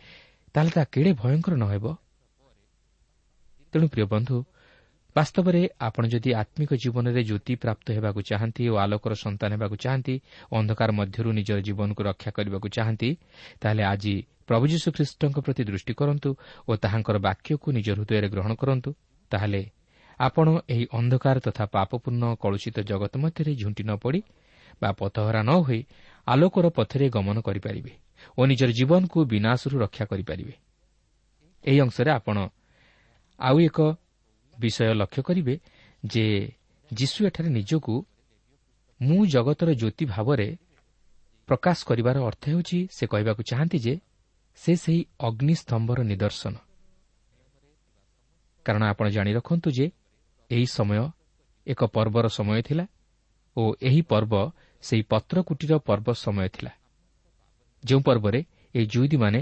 ତାହେଲେ 0.55 0.71
ତାହା 0.71 0.87
କେଡ଼େ 0.93 1.11
ଭୟଙ୍କର 1.21 1.53
ନ 1.55 1.65
ହେବ? 1.73 1.85
ତେଣୁ 3.73 3.85
ପ୍ରିୟ 3.87 4.05
ବନ୍ଧୁ 4.05 4.35
ବାସ୍ତବରେ 5.17 5.62
ଆପଣ 5.88 6.03
ଯଦି 6.13 6.29
ଆତ୍ମିକ 6.41 6.71
ଜୀବନରେ 6.83 7.21
ଜ୍ୟୋତି 7.29 7.53
ପ୍ରାପ୍ତ 7.63 7.88
ହେବାକୁ 7.97 8.19
ଚାହାନ୍ତି 8.29 8.63
ଓ 8.71 8.74
ଆଲୋକର 8.83 9.13
ସନ୍ତାନ 9.24 9.50
ହେବାକୁ 9.55 9.75
ଚାହାନ୍ତି 9.83 10.15
ଅନ୍ଧକାର 10.57 10.89
ମଧ୍ୟରୁ 11.00 11.29
ନିଜର 11.39 11.59
ଜୀବନକୁ 11.67 12.01
ରକ୍ଷା 12.09 12.29
କରିବାକୁ 12.38 12.67
ଚାହାନ୍ତି 12.77 13.09
ତାହେଲେ 13.62 13.83
ଆଜି 13.91 14.15
ପ୍ରଭୁ 14.47 14.65
ଯୀଶୁଖ୍ରୀଷ୍ଟଙ୍କ 14.74 15.38
ପ୍ରତି 15.45 15.63
ଦୃଷ୍ଟି 15.69 15.93
କରନ୍ତୁ 16.00 16.29
ଓ 16.67 16.71
ତାହାଙ୍କର 16.83 17.17
ବାକ୍ୟକୁ 17.27 17.67
ନିଜ 17.77 17.88
ହୃଦୟରେ 17.97 18.27
ଗ୍ରହଣ 18.33 18.51
କରନ୍ତୁ। 18.62 18.89
ତାହେଲେ 19.31 19.62
ଆପଣ 20.19 20.47
ଏହି 20.74 20.86
ଅନ୍ଧକାର 21.00 21.38
ତଥା 21.45 21.63
ପାପପୂର୍ଣ୍ଣ 21.75 22.24
କଳୁଷିତ 22.43 22.77
ଜଗତ 22.89 23.13
ମଧ୍ୟରେ 23.24 23.51
ଝୁଣ୍ଟି 23.62 23.83
ନ 23.83 23.91
ପଡ଼ି 24.03 24.21
ବା 24.81 24.89
ପଥହରା 25.00 25.41
ନ 25.43 25.51
ହୋଇ 25.65 25.81
ଆଲୋକର 26.27 26.65
ପଥରେ 26.77 27.05
ଗମନ 27.15 27.38
କରିପାରିବେ 27.47 27.93
ଓ 28.38 28.41
ନିଜର 28.50 28.69
ଜୀବନକୁ 28.79 29.17
ବିନାଶରୁ 29.31 29.75
ରକ୍ଷା 29.83 30.05
କରିପାରିବେ। 30.12 30.53
ଏହି 31.65 31.79
ଅଂଶରେ 31.86 32.12
ଆପଣ 32.19 32.38
ଆଉ 33.39 33.55
ଏକ 33.67 33.77
ବିଷୟ 34.59 34.93
ଲକ୍ଷ୍ୟ 34.93 35.21
କରିବେ 35.21 35.55
ଯେ 36.05 36.25
ଯୀଶୁ 36.91 37.19
ଏଠାରେ 37.27 37.49
ନିଜକୁ 37.49 37.93
ମୁଁ 39.01 39.25
ଜଗତର 39.25 39.69
ଜ୍ୟୋତି 39.73 40.05
ଭାବରେ 40.05 40.47
ପ୍ରକାଶ 41.47 41.77
କରିବାର 41.85 42.17
ଅର୍ଥ 42.19 42.43
ହେଉଛି 42.49 42.79
ସେ 42.91 43.03
କହିବାକୁ 43.07 43.41
ଚାହାନ୍ତି 43.49 43.77
ଯେ 43.79 43.93
ସେ 44.57 44.71
ସେହି 44.75 45.01
ଅଗ୍ନିସ୍ତମ୍ଭର 45.19 45.99
ନିଦର୍ଶନ। 46.03 46.53
କାରଣ 48.65 48.83
ଆପଣ 48.83 49.05
ଜାଣି 49.09 49.31
ରଖନ୍ତୁ 49.33 49.69
ଯେ 49.71 49.85
ଏହି 50.51 50.65
ସମୟ 50.65 50.99
ଏକ 51.67 51.81
ପର୍ବର 51.85 52.25
ସମୟ 52.27 52.61
ଥିଲା 52.61 52.85
ଓ 53.57 53.61
ଏହି 53.81 54.01
ପର୍ବ 54.01 54.33
ସେହି 54.83 55.03
ପତ୍ରକୁଟିର 55.03 55.73
ପର୍ବ 55.79 56.07
ସମୟ 56.13 56.47
ଥିଲା। 56.49 56.71
ଯେଉଁ 57.83 58.01
ପର୍ବରେ 58.01 58.39
ଏହି 58.75 58.85
ଜୁଇଦୀମାନେ 58.85 59.39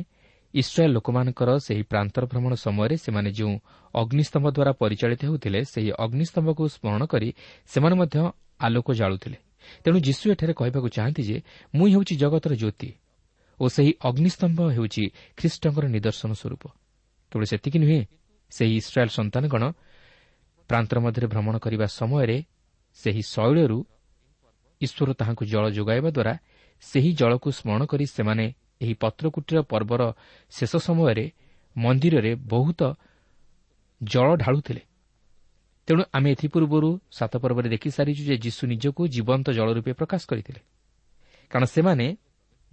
ଇସ୍ରାଏଲ୍ 0.55 0.93
ଲୋକମାନଙ୍କର 0.97 1.49
ସେହି 1.65 1.83
ପ୍ରାନ୍ତର 1.91 2.23
ଭ୍ରମଣ 2.31 2.53
ସମୟରେ 2.65 2.95
ସେମାନେ 3.05 3.29
ଯେଉଁ 3.37 3.53
ଅଗ୍ନିସ୍ତମ୍ଭ 3.93 4.45
ଦ୍ୱାରା 4.55 4.71
ପରିଚାଳିତ 4.81 5.21
ହେଉଥିଲେ 5.27 5.59
ସେହି 5.73 5.89
ଅଗ୍ନିସ୍ତମ୍ଭକୁ 6.03 6.63
ସ୍ମରଣ 6.75 7.01
କରି 7.13 7.29
ସେମାନେ 7.71 7.95
ମଧ୍ୟ 8.01 8.15
ଆଲୋକ 8.65 8.87
ଜାଳୁଥିଲେ। 8.99 9.37
ତେଣୁ 9.83 9.97
ଯୀଶୁ 10.07 10.25
ଏଠାରେ 10.33 10.53
କହିବାକୁ 10.59 10.87
ଚାହାନ୍ତି 10.95 11.21
ଯେ 11.29 11.37
ମୁଁ 11.75 11.85
ହେଉଛି 11.93 12.13
ଜଗତର 12.23 12.53
ଜ୍ୟୋତି 12.61 12.89
ଓ 13.59 13.65
ସେହି 13.75 13.91
ଅଗ୍ନିସ୍ତମ୍ଭ 14.09 14.59
ହେଉଛି 14.75 15.03
ଖ୍ରୀଷ୍ଟଙ୍କର 15.37 15.85
ନିଦର୍ଶନ 15.95 16.31
ସ୍ୱରୂପ। 16.41 16.63
କେବଳ 17.31 17.43
ସେତିକି 17.51 17.77
ନୁହେଁ 17.83 18.01
ସେହି 18.51 18.73
ଇସ୍ରାଏଲ୍ 18.81 19.11
ସନ୍ତାନଗଣ 19.17 19.63
ପ୍ରାନ୍ତର 20.69 20.97
ମଧ୍ୟରେ 21.05 21.27
ଭ୍ରମଣ 21.33 21.55
କରିବା 21.63 21.87
ସମୟରେ 21.99 22.37
ସେହି 22.99 23.21
ଶୈଳରୁ 23.33 23.79
ଈଶ୍ୱର 24.81 25.09
ତାହାଙ୍କୁ 25.19 25.43
ଜଳ 25.51 25.65
ଯୋଗାଇବା 25.77 26.09
ଦ୍ୱାରା 26.17 26.33
ସେହି 26.83 27.11
ଜଳକୁ 27.19 27.47
ସ୍ମରଣ 27.59 27.81
କରି 27.91 28.05
ସେମାନେ 28.17 28.45
ଏହି 28.81 28.93
ପତ୍ରକୁଟିର 28.93 29.59
ପର୍ବର 29.71 30.01
ଶେଷ 30.49 30.73
ସମୟରେ 30.87 31.25
ମନ୍ଦିରରେ 31.75 32.31
ବହୁତ 32.35 32.81
ଜଳ 34.01 34.27
ଢାଳୁଥିଲେ। 34.35 34.81
ତେଣୁ 35.87 36.01
ଆମେ 36.11 36.29
ଏଥିପୂର୍ବରୁ 36.31 36.89
ସାତ 37.11 37.33
ପର୍ବରେ 37.37 37.67
ଦେଖିସାରିଛୁ 37.69 38.21
ଯେ 38.29 38.35
ଯୀଶୁ 38.37 38.63
ନିଜକୁ 38.67 39.01
ଜୀବନ୍ତ 39.07 39.47
ଜଳ 39.51 39.67
ରୂପେ 39.77 39.91
ପ୍ରକାଶ 39.93 40.21
କରିଥିଲେ। 40.31 40.61
କାରଣ 41.51 41.65
ସେମାନେ 41.65 42.05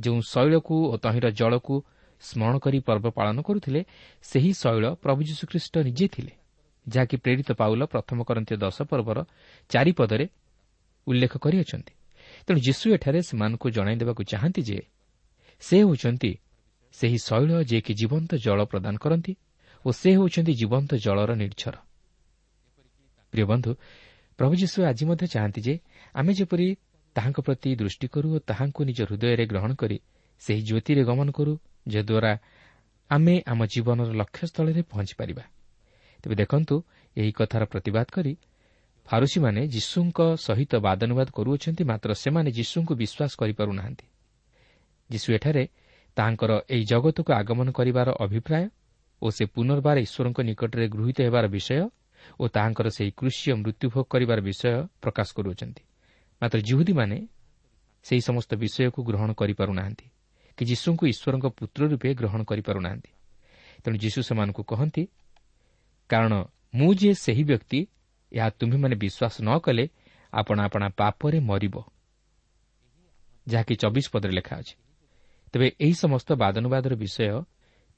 ଯେଉଁ 0.00 0.21
ଶୈଳକୁ 0.32 0.76
ଓ 0.92 0.94
ତହିଁର 0.97 1.26
ଜଳକୁ 1.30 1.75
ସ୍ମରଣ 2.23 2.54
କରି 2.59 2.78
ପର୍ବ 2.80 3.06
ପାଳନ 3.18 3.37
କରୁଥିଲେ 3.42 3.80
ସେହି 4.23 4.52
ଶୈଳ 4.52 4.85
ପ୍ରଭୁ 5.02 5.21
ଯୀଶୁଖ୍ରୀଷ୍ଟ 5.28 5.75
ନିଜେ 5.78 6.06
ଥିଲେ 6.09 6.32
ଯାହାକି 6.87 7.16
ପ୍ରେରିତ 7.16 7.49
ପାଉଲ 7.52 7.82
ପ୍ରଥମ 7.87 8.18
କରନ୍ତି 8.23 8.54
ଦଶ 8.56 8.78
ପର୍ବର 8.82 9.18
ଚାରିପଦରେ 9.71 10.26
ଉଲ୍ଲେଖ 11.06 11.32
କରିଅଛନ୍ତି। 11.44 11.92
ତେଣୁ 12.47 12.59
ଯୀଶୁ 12.66 12.87
ଏଠାରେ 12.97 13.21
ସେମାନଙ୍କୁ 13.28 13.66
ଜଣାଇ 13.71 13.97
ଦେବାକୁ 13.97 14.23
ଚାହାନ୍ତି 14.23 14.62
ଯେ 14.62 14.78
ସେ 15.62 15.76
ହେଉଛନ୍ତି 15.83 16.33
ସେହି 16.95 17.19
ଶୈଳ 17.19 17.50
ଯିଏକି 17.71 17.92
ଜୀବନ୍ତ 17.95 18.31
ଜଳ 18.45 18.59
ପ୍ରଦାନ 18.64 18.95
କରନ୍ତି 19.04 19.33
ଓ 19.85 19.88
ସେ 20.00 20.11
ହେଉଛନ୍ତି 20.16 20.52
ଜୀବନ୍ତ 20.61 20.90
ଜଳର 21.04 21.31
ନିର୍ଝର। 21.35 21.75
ପ୍ରିୟ 23.33 23.45
ବନ୍ଧୁ 23.47 23.71
ପ୍ରଭୁ 24.38 24.54
ଯୀଶୁ 24.62 24.78
ଆଜି 24.90 25.04
ମଧ୍ୟ 25.11 25.25
ଚାହାନ୍ତି 25.35 25.61
ଯେ 25.66 25.75
ଆମେ 26.14 26.33
ଯେପରି 26.35 26.66
ତାହାଙ୍କ 27.16 27.38
ପ୍ରତି 27.47 27.71
ଦୃଷ୍ଟି 27.76 28.07
କରୁ 28.09 28.28
ଓ 28.37 28.38
ତାହାଙ୍କୁ 28.49 28.81
ନିଜ 28.88 28.99
ହୃଦୟରେ 29.09 29.45
ଗ୍ରହଣ 29.47 29.71
କରି 29.75 29.97
ସେହି 30.42 30.62
ଜ୍ୟୋତିରେ 30.69 31.02
ଗମନ 31.04 31.28
କରୁ 31.38 31.52
ଯଦ୍ୱାରା 31.88 32.33
ଆମେ 33.11 33.35
ଆମ 33.52 33.61
ଜୀବନର 33.66 34.11
ଲକ୍ଷ୍ୟସ୍ଥଳରେ 34.21 34.83
ପହଞ୍ଚିପାରିବା 34.92 35.45
ତେବେ 36.25 36.35
ଦେଖନ୍ତୁ 36.35 36.75
ଏହି 37.16 37.33
କଥାର 37.38 37.62
ପ୍ରତିବାଦ 37.73 38.07
କରି 38.16 38.33
ଫାରୁସିମାନେ 39.07 39.61
ଯୀଶୁଙ୍କ 39.75 40.19
ସହିତ 40.38 40.73
ବାଦାନୁବାଦ 40.87 41.28
କରୁଅଛନ୍ତି 41.37 41.83
ମାତ୍ର 41.85 42.11
ସେମାନେ 42.23 42.50
ଯୀଶୁଙ୍କୁ 42.59 42.92
ବିଶ୍ୱାସ 43.02 43.33
କରିପାରୁନାହାନ୍ତି। 43.40 44.04
ଯୀଶୁ 45.12 45.28
ଏଠାରେ 45.37 45.64
ତାହାଙ୍କର 46.16 46.52
ଏହି 46.75 46.85
ଜଗତକୁ 46.85 47.31
ଆଗମନ 47.33 47.69
କରିବାର 47.78 48.09
ଅଭିପ୍ରାୟ 48.25 48.64
ଓ 49.23 49.26
ସେ 49.37 49.45
ପୁନର୍ବାର 49.54 49.97
ଈଶ୍ୱରଙ୍କ 50.07 50.38
ନିକଟରେ 50.49 50.87
ଗୃହୀତ 50.95 51.19
ହେବାର 51.26 51.47
ବିଷୟ 51.57 51.78
ଓ 52.40 52.45
ତାହାଙ୍କର 52.54 52.87
ସେହି 52.97 53.11
କୃଷି 53.19 53.49
ମୃତ୍ୟୁଭୋଗ 53.62 54.04
କରିବାର 54.12 54.38
ବିଷୟ 54.49 54.73
ପ୍ରକାଶ 55.02 55.28
କରୁଅଛନ୍ତି। 55.37 55.83
ମାତ୍ର 56.42 56.59
ଜୁହୁଦୀମାନେ 56.69 57.19
ସେହି 58.07 58.23
ସମସ୍ତ 58.28 58.50
ବିଷୟକୁ 58.62 59.00
ଗ୍ରହଣ 59.09 59.31
କରିପାରୁନାହାନ୍ତି 59.40 60.07
କି 60.59 60.62
ଯୀଶୁଙ୍କୁ 60.71 61.04
ଈଶ୍ୱରଙ୍କ 61.12 61.47
ପୁତ୍ର 61.59 61.81
ରୂପେ 61.92 62.09
ଗ୍ରହଣ 62.14 62.40
କରିପାରୁନାହାନ୍ତି। 62.50 63.11
ତେଣୁ 63.83 63.97
ଯୀଶୁ 64.04 64.19
ସେମାନଙ୍କୁ 64.28 64.62
କହନ୍ତି 64.62 65.02
କାରଣ 66.11 66.33
ମୁଁ 66.75 66.90
ଯେ 66.95 67.11
ସେହି 67.25 67.45
ବ୍ୟକ୍ତି 67.45 67.81
ଏହା 68.33 68.49
ତୁମ୍ଭେମାନେ 68.59 68.95
ବିଶ୍ୱାସ 68.97 69.35
ନ 69.42 69.50
କଲେ 69.64 69.85
ଆପଣ 70.33 70.57
ଆପଣା 70.66 70.88
ପାପରେ 71.00 71.38
ମରିବ। 71.40 71.76
ଯାହାକି 73.47 73.75
ଚବିଶ 73.83 74.07
ପଦରେ 74.12 74.33
ଲେଖା 74.33 74.54
ଅଛି। 74.57 74.75
ତେବେ 75.54 75.68
ଏହି 75.85 75.94
ସମସ୍ତ 75.94 76.28
ବାଦନବାଦର 76.42 76.94
ବିଷୟ 76.94 77.42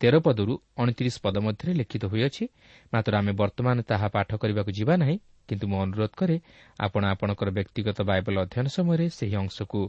ତେର 0.00 0.14
ପଦରୁ 0.26 0.54
ଅଣତିରିଶ 0.82 1.16
ପଦ 1.24 1.36
ମଧ୍ୟରେ 1.46 1.72
ଲିଖିତ 1.80 2.04
ହୋଇଅଛି। 2.12 2.44
ମାତ୍ର 2.92 3.12
ଆମେ 3.20 3.32
ବର୍ତ୍ତମାନ 3.32 3.76
ତାହା 3.90 4.08
ପାଠ 4.16 4.30
କରିବାକୁ 4.42 4.70
ଯିବା 4.78 4.94
ନାହିଁ 5.02 5.16
କିନ୍ତୁ 5.48 5.64
ମୁଁ 5.70 5.78
ଅନୁରୋଧ 5.86 6.12
କରେ 6.20 6.36
ଆପଣ 6.80 7.02
ଆପଣଙ୍କର 7.04 7.48
ବ୍ୟକ୍ତିଗତ 7.58 7.98
ବାଇବଲ 8.10 8.36
ଅଧ୍ୟୟନ 8.44 8.66
ସମୟରେ 8.76 9.06
ସେହି 9.18 9.34
ଅଂଶକୁ 9.42 9.80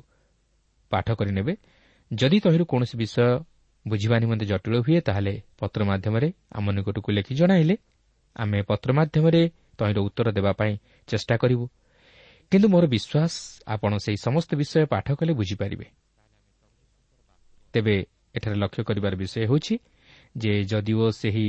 ପାଠ 0.91 1.07
କରିନେବେ। 1.19 1.53
ଯଦି 2.11 2.37
ତହିଁରୁ 2.45 2.65
କୌଣସି 2.71 2.95
ବିଷୟ 3.01 3.25
ବୁଝିବା 3.85 4.15
ନିମନ୍ତେ 4.19 4.45
ଜଟିଳ 4.45 4.75
ହୁଏ 4.85 4.99
ତାହେଲେ 5.01 5.33
ପତ୍ର 5.59 5.79
ମାଧ୍ୟମରେ 5.89 6.29
ଆମ 6.57 6.65
ନିକଟକୁ 6.71 7.09
ଲେଖି 7.11 7.33
ଜଣାଇଲେ। 7.35 7.75
ଆମେ 8.35 8.59
ପତ୍ର 8.69 8.89
ମାଧ୍ୟମରେ 8.93 9.41
ତହିଁର 9.77 9.99
ଉତ୍ତର 10.07 10.27
ଦେବା 10.37 10.51
ପାଇଁ 10.59 10.73
ଚେଷ୍ଟା 11.07 11.35
କରିବୁ। 11.41 11.65
କିନ୍ତୁ 12.51 12.67
ମୋର 12.69 12.85
ବିଶ୍ୱାସ 12.85 13.33
ଆପଣ 13.67 13.91
ସେହି 13.97 14.17
ସମସ୍ତ 14.17 14.49
ବିଷୟ 14.55 14.85
ପାଠ 14.93 15.07
କଲେ 15.19 15.33
ବୁଝିପାରିବେ। 15.33 15.87
ତେବେ 17.75 17.95
ଏଠାରେ 18.35 18.55
ଲକ୍ଷ୍ୟ 18.63 18.81
କରିବାର 18.87 19.13
ବିଷୟ 19.21 19.37
ହେଉଛି 19.51 19.75
ଯେ 20.35 20.53
ଯଦିଓ 20.71 21.05
ସେହି 21.21 21.47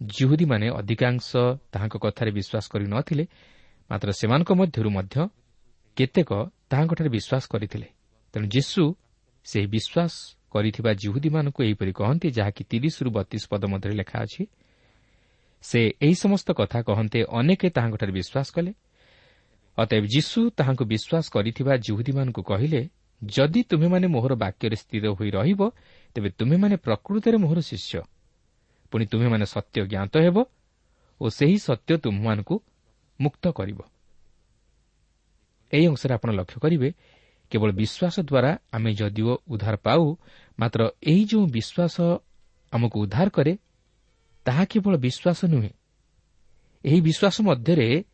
ଜିହୁଦୀମାନେ 0.00 0.66
ଅଧିକାଂଶ 0.80 1.28
ତାହାଙ୍କ 1.72 1.96
କଥାରେ 2.04 2.30
ବିଶ୍ୱାସ 2.38 2.64
କରିନଥିଲେ 2.72 3.24
ମାତ୍ର 3.90 4.08
ସେମାନଙ୍କ 4.20 4.50
ମଧ୍ୟରୁ 4.60 4.90
ମଧ୍ୟ 4.98 5.16
କେତେକ 5.96 6.30
ତାହାଙ୍କଠାରେ 6.70 7.10
ବିଶ୍ୱାସ 7.16 7.44
କରିଥିଲେ। 7.52 7.88
ତେଣୁ 8.34 8.46
ଯୀଶୁ 8.46 8.82
ସେହି 9.46 9.66
ବିଶ୍ୱାସ 9.66 10.12
କରିଥିବା 10.52 10.90
ଜିହୁଦୀମାନଙ୍କୁ 11.02 11.60
ଏହିପରି 11.68 11.92
କହନ୍ତି 12.00 12.28
ଯାହାକି 12.38 12.62
ତିରିଶରୁ 12.70 13.08
ବତିଶ 13.16 13.42
ପଦ 13.50 13.62
ମଧ୍ୟରେ 13.72 13.94
ଲେଖା 14.00 14.16
ଅଛି 14.24 14.42
ସେ 15.64 15.80
ଏହି 16.04 16.16
ସମସ୍ତ 16.24 16.48
କଥା 16.60 16.78
କହନ୍ତେ 16.88 17.18
ଅନେକ 17.38 17.62
ତାହାଙ୍କଠାରେ 17.76 18.12
ବିଶ୍ୱାସ 18.18 18.48
କଲେ। 18.56 18.72
ଅତଏବ 19.78 20.04
ଯୀଶୁ 20.14 20.40
ତାହାଙ୍କୁ 20.58 20.84
ବିଶ୍ୱାସ 20.92 21.24
କରିଥିବା 21.34 21.72
ଜିହୁଦୀମାନଙ୍କୁ 21.86 22.42
କହିଲେ 22.42 22.80
ଯଦି 23.24 23.62
ତୁମେମାନେ 23.62 24.06
ମୋହର 24.06 24.34
ବାକ୍ୟରେ 24.34 24.76
ସ୍ଥିର 24.76 25.08
ହୋଇ 25.08 25.30
ରହିବ 25.30 25.70
ତେବେ 26.14 26.30
ତୁମେମାନେ 26.30 26.76
ପ୍ରକୃତରେ 26.76 27.36
ମୋହର 27.36 27.60
ଶିଷ୍ୟ। 27.60 28.02
ପୁଣି 28.90 29.06
ତୁମେମାନେ 29.06 29.46
ସତ୍ୟ 29.46 29.86
ଜ୍ଞାତ 29.86 30.14
ହେବ 30.16 30.44
ଓ 31.20 31.28
ସେହି 31.28 31.58
ସତ୍ୟ 31.58 31.96
ତୁମମାନଙ୍କୁ 31.96 32.56
ମୁକ୍ତ 33.20 33.44
କରିବ। 33.48 33.78
ଏହି 35.72 35.86
ଅଂଶରେ 35.86 36.14
ଆପଣ 36.14 36.30
ଲକ୍ଷ୍ୟ 36.30 36.60
କରିବେ 36.60 36.88
କେବଳ 37.50 37.70
ବିଶ୍ୱାସ 37.72 38.20
ଦ୍ୱାରା 38.20 38.50
ଆମେ 38.72 38.90
ଯଦିଓ 38.94 39.32
ଉଦ୍ଧାର 39.48 39.76
ପାଉ 39.76 40.16
ମାତ୍ର 40.58 40.80
ଏହି 41.02 41.24
ଯେଉଁ 41.24 41.46
ବିଶ୍ୱାସ 41.46 41.96
ଆମକୁ 42.72 42.96
ଉଦ୍ଧାର 43.00 43.28
କରେ 43.28 43.52
ତାହା 44.44 44.64
କେବଳ 44.64 44.94
ବିଶ୍ୱାସ 44.96 45.44
ନୁହେଁ। 45.44 45.72
ଏହି 46.84 47.00
ବିଶ୍ୱାସ 47.00 47.36
ମଧ୍ୟରେ 47.40 48.04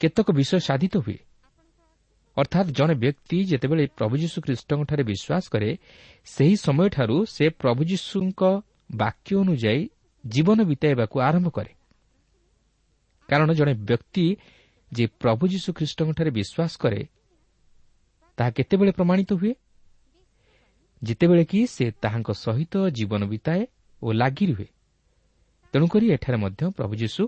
କେତେକ 0.00 0.28
ବିଷୟ 0.30 0.58
ସାଧିତ 0.58 0.96
ହୁଏ। 0.96 1.18
ଅର୍ଥାତ୍ 2.36 2.68
ଜଣେ 2.72 2.94
ବ୍ୟକ୍ତି 2.94 3.38
ଯେତେବେଳେ 3.44 3.84
ପ୍ରଭୁ 3.98 4.14
ଯୀଶୁ 4.16 4.38
ଖ୍ରୀଷ୍ଟଙ୍କଠାରେ 4.42 5.02
ବିଶ୍ୱାସ 5.02 5.44
କରେ 5.52 5.70
ସେହି 6.26 6.54
ସମୟଠାରୁ 6.56 7.16
ସେ 7.26 7.44
ପ୍ରଭୁ 7.60 7.80
ଯୀଶୁଙ୍କ 7.84 8.42
ବାକ୍ୟ 8.94 9.32
ଅନୁଯାୟୀ 9.36 9.82
ଜୀବନ 10.24 10.58
ବିତାଇବାକୁ 10.62 11.16
ଆରମ୍ଭ 11.20 11.48
କରେ 11.50 11.72
କାରଣ 13.28 13.48
ଜଣେ 13.52 13.74
ବ୍ୟକ୍ତି 13.88 14.26
ଯେ 14.92 15.04
ପ୍ରଭୁ 15.20 15.44
ଯୀଶୁ 15.48 15.68
ଖ୍ରୀଷ୍ଟଙ୍କଠାରେ 15.72 16.30
ବିଶ୍ୱାସ 16.30 16.72
କରେ 16.78 17.00
ତାହା 18.38 18.50
କେତେବେଳେ 18.50 18.92
ପ୍ରମାଣିତ 18.92 19.30
ହୁଏ? 19.32 19.52
ଯେତେବେଳେ 21.02 21.44
କି 21.44 21.60
ସେ 21.66 21.84
ତାହାଙ୍କ 22.02 22.30
ସହିତ 22.44 22.74
ଜୀବନ 22.90 23.22
ବିତାଏ 23.26 23.62
ଓ 24.02 24.12
ଲାଗି 24.12 24.44
ରୁହେ। 24.46 24.68
ତେଣୁକରି 25.74 26.06
ଏଠାରେ 26.12 26.36
ମଧ୍ୟ 26.36 26.62
ପ୍ରଭୁ 26.76 26.94
ଯୀଶୁ 26.94 27.22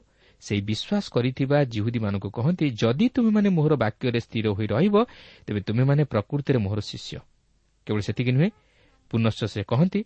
ସେହି 0.44 0.62
ବିଶ୍ୱାସ 0.68 1.04
କରିଥିବା 1.14 1.58
ଜିହୁଦୀମାନଙ୍କୁ 1.64 2.28
କହନ୍ତି 2.30 2.66
ଯଦି 2.80 3.06
ତୁମେମାନେ 3.14 3.48
ମୋହର 3.56 3.74
ବାକ୍ୟରେ 3.74 4.20
ସ୍ଥିର 4.20 4.46
ହୋଇ 4.56 4.66
ରହିବ 4.66 4.96
ତେବେ 5.46 5.60
ତୁମେମାନେ 5.60 6.02
ପ୍ରକୃତିରେ 6.04 6.58
ମୋହର 6.58 6.80
ଶିଷ୍ୟ। 6.80 7.18
କେବଳ 7.86 8.00
ସେତିକି 8.00 8.32
ନୁହେଁ 8.36 8.50
ପୁନଶ୍ଚ 9.10 9.40
ସେ 9.44 9.60
କହନ୍ତି 9.64 10.00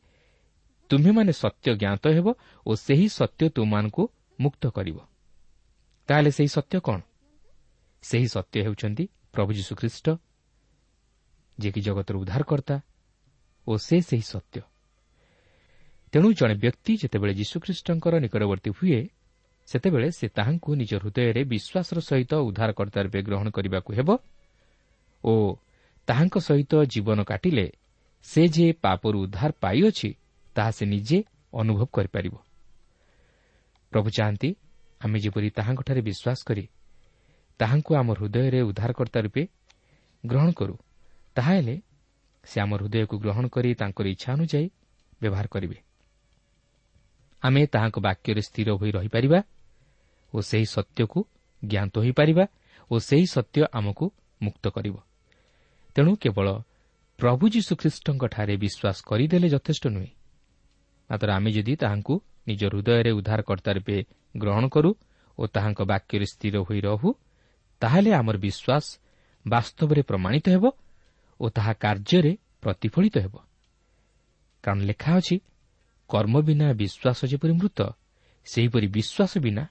ତୁମେମାନେ 0.90 1.32
ସତ୍ୟ 1.32 1.68
ଜ୍ଞାତ 1.80 2.04
ହେବ 2.16 2.26
ଓ 2.66 2.70
ସେହି 2.76 3.06
ସତ୍ୟ 3.08 3.44
ତୁମମାନଙ୍କୁ 3.56 4.02
ମୁକ୍ତ 4.40 4.62
କରିବ। 4.70 4.98
ତାହେଲେ 6.08 6.30
ସେହି 6.30 6.50
ସତ୍ୟ 6.56 6.76
କ'ଣ? 6.80 7.00
ସେହି 8.02 8.28
ସତ୍ୟ 8.34 8.56
ହେଉଛନ୍ତି 8.66 9.04
ପ୍ରଭୁ 9.32 9.50
ଯୀଶୁଖ୍ରୀଷ୍ଟ 9.52 10.06
ଯିଏକି 11.58 11.80
ଜଗତର 11.80 12.14
ଉଦ୍ଧାରକର୍ତ୍ତା 12.16 12.76
ଓ 13.66 13.72
ସେ 13.76 13.96
ସେହି 14.00 14.24
ସତ୍ୟ। 14.32 14.60
ତେଣୁ 16.12 16.28
ଜଣେ 16.32 16.54
ବ୍ୟକ୍ତି 16.54 16.92
ଯେତେବେଳେ 17.02 17.32
ଯୀଶୁଖ୍ରୀଷ୍ଟଙ୍କର 17.34 18.14
ନିକଟବର୍ତ୍ତୀ 18.24 18.70
ହୁଏ 18.78 19.00
ସେତେବେଳେ 19.68 20.08
ସେ 20.10 20.26
ତାହାଙ୍କୁ 20.28 20.70
ନିଜ 20.80 20.92
ହୃଦୟରେ 21.02 21.42
ବିଶ୍ୱାସର 21.44 21.98
ସହିତ 22.00 22.32
ଉଦ୍ଧାରକର୍ତ୍ତା 22.48 23.00
ରୂପେ 23.04 23.20
ଗ୍ରହଣ 23.22 23.46
କରିବାକୁ 23.56 23.90
ହେବ 23.98 24.10
ଓ 25.24 25.32
ତାହାଙ୍କ 26.08 26.36
ସହିତ 26.38 26.72
ଜୀବନ 26.92 27.18
କାଟିଲେ 27.22 27.66
ସେ 28.26 28.42
ଯେ 28.48 28.66
ପାପରୁ 28.84 29.16
ଉଦ୍ଧାର 29.24 29.50
ପାଇଅଛି 29.60 30.10
ତାହା 30.56 30.70
ସେ 30.70 30.84
ନିଜେ 30.86 31.18
ଅନୁଭବ 31.52 31.82
କରିପାରିବ। 31.96 32.34
ପ୍ରଭୁ 33.92 34.08
ଚାହାନ୍ତି 34.16 34.50
ଆମେ 35.00 35.18
ଯେପରି 35.20 35.48
ତାହାଙ୍କଠାରେ 35.50 36.00
ବିଶ୍ୱାସ 36.00 36.38
କରି 36.48 36.64
ତାହାଙ୍କୁ 37.60 37.90
ଆମ 38.00 38.08
ହୃଦୟରେ 38.12 38.60
ଉଦ୍ଧାରକର୍ତ୍ତା 38.60 39.20
ରୂପେ 39.20 39.42
ଗ୍ରହଣ 40.24 40.50
କରୁ 40.50 40.74
ତାହାହେଲେ 41.36 41.74
ସେ 42.44 42.56
ଆମ 42.60 42.70
ହୃଦୟକୁ 42.80 43.14
ଗ୍ରହଣ 43.18 43.44
କରି 43.54 43.70
ତାଙ୍କର 43.74 44.06
ଇଚ୍ଛା 44.14 44.28
ଅନୁଯାୟୀ 44.36 44.66
ବ୍ୟବହାର 45.20 45.46
କରିବେ। 45.54 45.78
ଆମେ 47.42 47.62
ତାହାଙ୍କ 47.66 47.96
ବାକ୍ୟରେ 48.06 48.42
ସ୍ଥିର 48.48 48.68
ହୋଇ 48.80 48.90
ରହିପାରିବା 48.90 49.38
ଓ 50.34 50.38
ସେହି 50.40 50.66
ସତ୍ୟକୁ 50.66 51.20
ଜ୍ଞାତ 51.62 51.94
ହୋଇପାରିବା 51.98 52.44
ଓ 52.90 52.94
ସେହି 52.98 53.26
ସତ୍ୟ 53.26 53.60
ଆମକୁ 53.72 54.04
ମୁକ୍ତ 54.42 54.64
କରିବ। 54.68 54.96
ତେଣୁ 55.96 56.12
କେବଳ 56.16 56.48
ପ୍ରଭୁ 57.18 57.44
ଯୀଶୁଖ୍ରୀଷ୍ଟଙ୍କଠାରେ 57.54 58.54
ବିଶ୍ୱାସ 58.56 58.96
କରିଦେଲେ 59.08 59.48
ଯଥେଷ୍ଟ 59.48 59.84
ନୁହେଁ। 59.86 60.10
ମାତ୍ର 61.10 61.28
ଆମେ 61.32 61.50
ଯଦି 61.52 61.74
ତାହାଙ୍କୁ 61.76 62.14
ନିଜ 62.48 62.60
ହୃଦୟରେ 62.64 63.10
ଉଦ୍ଧାରକର୍ତ୍ତା 63.10 63.70
ରୂପେ 63.72 63.96
ଗ୍ରହଣ 64.36 64.64
କରୁ 64.68 64.90
ଓ 65.38 65.42
ତାହାଙ୍କ 65.46 65.80
ବାକ୍ୟରେ 65.90 66.26
ସ୍ଥିର 66.32 66.56
ହୋଇ 66.58 66.80
ରହୁ 66.80 67.08
ତାହେଲେ 67.82 68.10
ଆମର 68.20 68.36
ବିଶ୍ୱାସ 68.46 68.84
ବାସ୍ତବରେ 69.46 70.02
ପ୍ରମାଣିତ 70.02 70.46
ହେବ 70.54 70.64
ଓ 71.40 71.44
ତାହା 71.48 71.72
କାର୍ଯ୍ୟରେ 71.84 72.32
ପ୍ରତିଫଳିତ 72.62 73.16
ହେବ। 73.18 73.34
କାରଣ 74.64 74.80
ଲେଖା 74.90 75.12
ଅଛି 75.18 75.36
କର୍ମ 76.10 76.34
ବିନା 76.48 76.66
ବିଶ୍ୱାସ 76.72 77.18
ଯେପରି 77.30 77.52
ମୃତ 77.60 77.78
ସେହିପରି 78.46 78.86
ବିଶ୍ୱାସ 78.96 79.32
ବିନା 79.44 79.64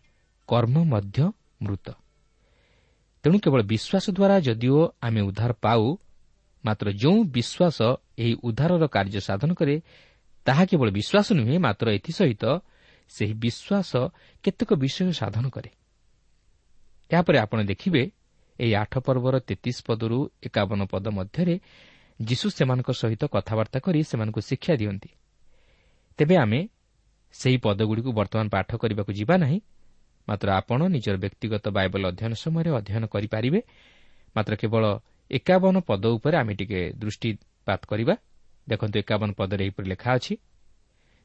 କର୍ମ 0.47 0.75
ମଧ୍ୟ 0.83 1.17
ମୃତ। 1.61 1.87
ତେଣୁ 3.23 3.37
କେବଳ 3.43 3.61
ବିଶ୍ୱାସ 3.71 4.05
ଦ୍ୱାରା 4.17 4.35
ଯଦିଓ 4.39 4.79
ଆମେ 5.01 5.21
ଉଦ୍ଧାର 5.21 5.51
ପାଉ 5.65 5.83
ମାତ୍ର 6.65 6.87
ଯେଉଁ 7.01 7.19
ବିଶ୍ୱାସ 7.35 7.77
ଏହି 8.17 8.33
ଉଦ୍ଧାରର 8.47 8.83
କାର୍ଯ୍ୟ 8.87 9.19
ସାଧନ 9.19 9.49
କରେ 9.53 9.75
ତାହା 10.45 10.63
କେବଳ 10.69 10.87
ବିଶ୍ୱାସ 10.97 11.27
ନୁହେଁ 11.39 11.57
ମାତ୍ର 11.59 11.87
ଏଥିସହିତ 11.97 12.43
ସେହି 13.11 13.33
ବିଶ୍ୱାସ 13.43 13.91
କେତେକ 14.43 14.69
ବିଷୟ 14.73 15.11
ସାଧନ 15.11 15.45
କରେ। 15.49 15.69
ଏହାପରେ 17.11 17.37
ଆପଣ 17.39 17.59
ଦେଖିବେ 17.63 18.01
ଏହି 18.59 18.73
ଆଠ 18.75 18.93
ପର୍ବର 18.99 19.35
ତେତିଶ 19.39 19.77
ପଦରୁ 19.87 20.17
ଏକାବନ 20.43 20.79
ପଦ 20.91 21.05
ମଧ୍ୟରେ 21.17 21.55
ଯୀଶୁ 22.19 22.47
ସେମାନଙ୍କ 22.49 22.89
ସହିତ 22.91 23.23
କଥାବାର୍ତ୍ତା 23.33 23.79
କରି 23.79 23.99
ସେମାନଙ୍କୁ 24.03 24.41
ଶିକ୍ଷା 24.49 24.73
ଦିଅନ୍ତି। 24.75 25.09
ତେବେ 26.17 26.35
ଆମେ 26.37 26.59
ସେହି 27.31 27.57
ପଦଗୁଡ଼ିକୁ 27.57 28.11
ବର୍ତ୍ତମାନ 28.11 28.47
ପାଠ 28.49 28.69
କରିବାକୁ 28.81 29.11
ଯିବା 29.13 29.35
ନାହିଁ 29.37 29.59
ମାତ୍ର 30.27 30.47
ଆପଣ 30.59 30.79
ନିଜର 30.95 31.15
ବ୍ୟକ୍ତିଗତ 31.23 31.65
ବାଇବଲ 31.77 32.03
ଅଧ୍ୟୟନ 32.11 32.33
ସମୟରେ 32.43 32.69
ଅଧ୍ୟୟନ 32.79 33.03
କରିପାରିବେ। 33.13 33.59
ମାତ୍ର 34.35 34.53
କେବଳ 34.61 34.83
ଏକାବନ 35.31 35.75
ପଦ 35.89 36.03
ଉପରେ 36.17 36.35
ଆମେ 36.37 36.53
ଟିକେ 36.59 36.79
ଦୃଷ୍ଟିପାତ 37.01 37.81
କରିବା। 37.91 38.15
ଦେଖନ୍ତୁ 38.67 38.95
ଏକାବନ 38.99 39.29
ପଦରେ 39.39 39.63
ଏହିପରି 39.65 39.87
ଲେଖା 39.93 40.09
ଅଛି 40.17 40.33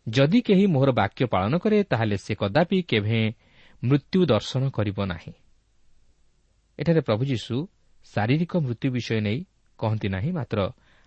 ଯଦି 0.07 0.38
କେହି 0.47 0.65
ମୋହର 0.75 0.91
ବାକ୍ୟ 0.93 1.23
ପାଳନ 1.35 1.53
କରେ 1.62 1.79
ତାହେଲେ 1.91 2.17
ସେ 2.17 2.33
କଦାପି 2.35 2.79
କେବେ 2.91 3.21
ମୃତ୍ୟୁ 3.83 4.21
ଦର୍ଶନ 4.27 4.62
କରିବ 4.71 4.99
ନାହିଁ। 5.07 5.33
ଏଠାରେ 6.79 7.01
ପ୍ରଭୁ 7.01 7.23
ଯୀଶୁ 7.25 7.55
ଶାରୀରିକ 8.07 8.53
ମୃତ୍ୟୁ 8.67 8.88
ବିଷୟ 8.91 9.19
ନେଇ 9.21 9.38
କହନ୍ତି 9.79 10.09
ନାହିଁ 10.09 10.31
ମାତ୍ର 10.33 10.59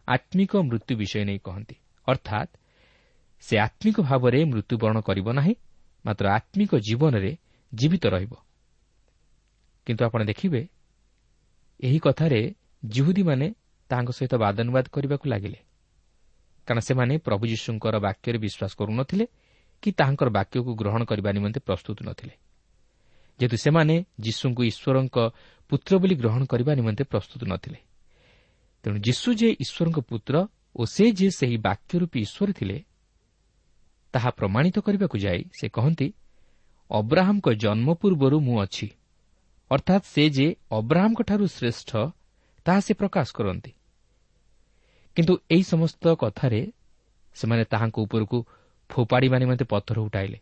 ଆତ୍ମିକ 0.07 0.51
ମୃତ୍ୟୁ 0.69 0.93
ବିଷୟ 0.95 1.23
ନେଇ 1.29 1.39
କହନ୍ତି। 1.47 1.75
ଅର୍ଥାତ୍ 2.07 2.51
ସେ 3.43 3.55
ଆତ୍ମିକ 3.57 3.97
ଭାବରେ 4.01 4.39
ମୃତ୍ୟୁବରଣ 4.51 4.97
କରିବ 5.07 5.27
ନାହିଁ 5.39 5.53
ମାତ୍ର 6.05 6.25
ଆତ୍ମିକ 6.37 6.71
ଜୀବନରେ 6.87 7.31
ଜୀବିତ 7.73 8.05
ରହିବ। 8.07 8.33
କିନ୍ତୁ 9.85 10.01
ଆପଣ 10.05 10.23
ଦେଖିବେ 10.23 10.61
ଏହି 11.79 11.99
କଥାରେ 11.99 12.55
ଜିହୁଦୀମାନେ 12.85 13.47
ତାଙ୍କ 13.89 14.09
ସହିତ 14.11 14.33
ବାଦାନୁବାଦ 14.35 14.85
କରିବାକୁ 14.89 15.25
ଲାଗିଲେ। 15.29 15.59
କାରଣ 16.67 16.79
ସେମାନେ 16.79 17.13
ପ୍ରଭୁ 17.17 17.43
ଯୀଶୁଙ୍କର 17.47 17.95
ବାକ୍ୟରେ 17.99 18.37
ବିଶ୍ୱାସ 18.37 18.71
କରୁନଥିଲେ 18.79 19.25
କି 19.81 19.89
ତାହାଙ୍କର 19.91 20.29
ବାକ୍ୟକୁ 20.29 20.71
ଗ୍ରହଣ 20.75 21.01
କରିବା 21.03 21.29
ନିମନ୍ତେ 21.31 21.59
ପ୍ରସ୍ତୁତ 21.59 21.97
ନଥିଲେ। 22.03 22.33
ଯେହେତୁ 23.39 23.57
ସେମାନେ 23.57 23.95
ଯୀଶୁଙ୍କୁ 24.19 24.61
ଈଶ୍ୱରଙ୍କ 24.63 25.17
ପୁତ୍ର 25.69 25.91
ବୋଲି 25.97 26.15
ଗ୍ରହଣ 26.15 26.41
କରିବା 26.45 26.71
ନିମନ୍ତେ 26.75 27.03
ପ୍ରସ୍ତୁତ 27.03 27.41
ନଥିଲେ। 27.43 27.79
ତେଣୁ 28.83 28.97
ଯୀଶୁ 28.99 29.29
ଯେ 29.33 29.49
ଈଶ୍ୱରଙ୍କ 29.63 29.99
ପୁତ୍ର 29.99 30.35
ଓ 30.75 30.81
ସେ 30.85 31.05
ଯେ 31.11 31.27
ସେହି 31.29 31.57
ବାକ୍ୟ 31.57 31.91
ରୂପୀ 31.99 32.19
ଈଶ୍ୱର 32.19 32.49
ଥିଲେ 32.53 32.77
ତାହା 34.13 34.29
ପ୍ରମାଣିତ 34.29 34.77
କରିବାକୁ 34.79 35.17
ଯାଇ 35.17 35.41
ସେ 35.59 35.65
କହନ୍ତି 35.69 36.07
ଅବ୍ରାହମ୍ଙ୍କ 36.91 37.49
ଜନ୍ମ 37.49 37.93
ପୂର୍ବରୁ 37.93 38.39
ମୁଁ 38.39 38.61
ଅଛି। 38.61 38.89
ଅର୍ଥାତ୍ 39.71 40.03
ସେ 40.03 40.29
ଯେ 40.29 40.55
ଅବ୍ରାହମ୍ଙ୍କଠାରୁ 40.71 41.47
ଶ୍ରେଷ୍ଠ 41.47 41.91
ତାହା 42.65 42.79
ସେ 42.79 42.93
ପ୍ରକାଶ 42.93 43.31
କରନ୍ତି। 43.33 43.71
କିନ୍ତୁ 45.15 45.37
ଏହି 45.51 45.63
ସମସ୍ତ 45.63 46.15
କଥାରେ 46.15 46.71
ସେମାନେ 47.33 47.63
ତାହାଙ୍କ 47.65 47.99
ଉପରକୁ 47.99 48.45
ଫୋପାଡ଼ିବା 48.89 49.37
ନିମନ୍ତେ 49.39 49.65
ପଥର 49.65 49.99
ଉଠାଇଲେ। 49.99 50.39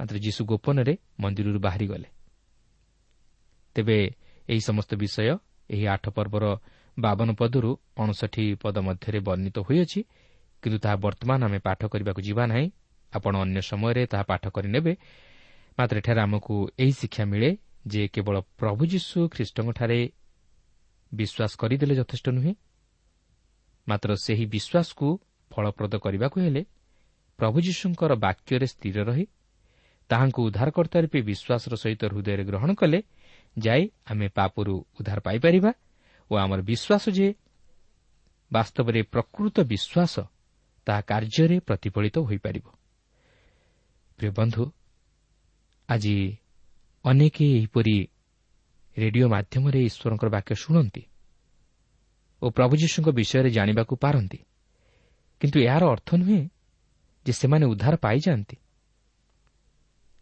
ମାତ୍ର 0.00 0.16
ଯୀଶୁ 0.18 0.44
ଗୋପନରେ 0.44 0.98
ମନ୍ଦିରରୁ 1.20 1.58
ବାହାରିଗଲେ। 1.58 2.08
ତେବେ 3.74 4.14
ଏହି 4.48 4.60
ସମସ୍ତ 4.60 4.94
ବିଷୟ 4.94 5.38
ଏହି 5.70 5.86
ଆଠ 5.86 6.08
ପର୍ବର 6.08 6.56
ବାବନ 6.98 7.32
ପଦରୁ 7.32 7.76
ଅଣଷଠି 7.98 8.54
ପଦ 8.54 8.78
ମଧ୍ୟରେ 8.78 9.18
ବର୍ଣ୍ଣିତ 9.20 9.58
ହୋଇଅଛି 9.58 10.04
କିନ୍ତୁ 10.62 10.78
ତାହା 10.78 10.96
ବର୍ତ୍ତମାନ 10.96 11.44
ଆମେ 11.44 11.58
ପାଠ 11.58 11.84
କରିବାକୁ 11.84 12.22
ଯିବା 12.22 12.46
ନାହିଁ। 12.46 12.70
ଆପଣ 13.14 13.32
ଅନ୍ୟ 13.36 13.60
ସମୟରେ 13.60 14.02
ତାହା 14.06 14.22
ପାଠ 14.22 14.44
କରିନେବେ 14.48 14.92
ମାତ୍ର 15.78 15.96
ଏଠାରେ 15.98 16.20
ଆମକୁ 16.20 16.54
ଏହି 16.78 16.92
ଶିକ୍ଷା 16.92 17.24
ମିଳେ 17.24 17.50
ଯେ 17.86 18.02
କେବଳ 18.08 18.36
ପ୍ରଭୁ 18.60 18.82
ଯୀଶୁ 18.86 19.18
ଖ୍ରୀଷ୍ଟଙ୍କଠାରେ 19.28 19.98
ବିଶ୍ୱାସ 21.12 21.52
କରିଦେଲେ 21.60 21.94
ଯଥେଷ୍ଟ 21.94 22.26
ନୁହେଁ। 22.28 22.54
ମାତ୍ର 23.88 24.10
ସେହି 24.24 24.44
ବିଶ୍ୱାସକୁ 24.46 25.06
ଫଳପ୍ରଦ 25.50 25.94
କରିବାକୁ 26.04 26.38
ହେଲେ 26.40 26.62
ପ୍ରଭୁ 27.38 27.58
ଯୀଶୁଙ୍କର 27.60 28.12
ବାକ୍ୟରେ 28.14 28.66
ସ୍ଥିର 28.66 28.96
ରହି 29.04 29.26
ତାହାଙ୍କୁ 30.10 30.40
ଉଦ୍ଧାରକର୍ତ୍ତା 30.42 30.98
ରୂପେ 31.00 31.20
ବିଶ୍ୱାସର 31.30 31.72
ସହିତ 31.82 32.02
ହୃଦୟରେ 32.12 32.44
ଗ୍ରହଣ 32.44 32.70
କଲେ 32.74 32.98
ଯାଇ 33.58 33.82
ଆମେ 34.10 34.26
ପାପରୁ 34.28 34.74
ଉଦ୍ଧାର 35.00 35.18
ପାଇପାରିବା 35.20 35.70
ଓ 36.30 36.32
ଆମର 36.36 36.60
ବିଶ୍ୱାସ 36.70 37.04
ଯେ 37.10 37.28
ବାସ୍ତବରେ 38.52 39.00
ପ୍ରକୃତ 39.02 39.56
ବିଶ୍ୱାସ 39.72 40.14
ତାହା 40.86 41.00
କାର୍ଯ୍ୟରେ 41.10 41.56
ପ୍ରତିଫଳିତ 41.60 42.16
ହୋଇପାରିବ। 42.18 42.66
ପ୍ରିୟ 44.22 44.30
ବନ୍ଧୁ 44.30 44.64
ଆଜି 45.88 46.14
ଅନେକ 47.04 47.36
ଏହିପରି 47.42 47.96
ରେଡିଓ 48.96 49.26
ମାଧ୍ୟମରେ 49.28 49.80
ଈଶ୍ୱରଙ୍କର 49.82 50.28
ବାକ୍ୟ 50.30 50.54
ଶୁଣନ୍ତି 50.54 51.02
ଓ 52.42 52.46
ପ୍ରଭୁ 52.50 52.74
ଯୀଶୁଙ୍କ 52.76 53.08
ବିଷୟରେ 53.10 53.50
ଜାଣିବାକୁ 53.50 53.94
ପାରନ୍ତି। 53.96 54.38
କିନ୍ତୁ 55.40 55.58
ଏହାର 55.60 55.82
ଅର୍ଥ 55.94 56.08
ନୁହେଁ 56.14 56.42
ଯେ 57.26 57.32
ସେମାନେ 57.32 57.64
ଉଦ୍ଧାର 57.66 57.94
ପାଇଯାଆନ୍ତି। 57.96 58.56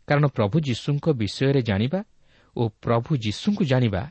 କାରଣ 0.08 0.24
ପ୍ରଭୁ 0.26 0.56
ଯୀଶୁଙ୍କ 0.60 1.06
ବିଷୟରେ 1.12 1.60
ଜାଣିବା 1.62 2.00
ଓ 2.56 2.62
ପ୍ରଭୁ 2.68 3.10
ଯୀଶୁଙ୍କୁ 3.16 3.64
ଜାଣିବା 3.64 4.02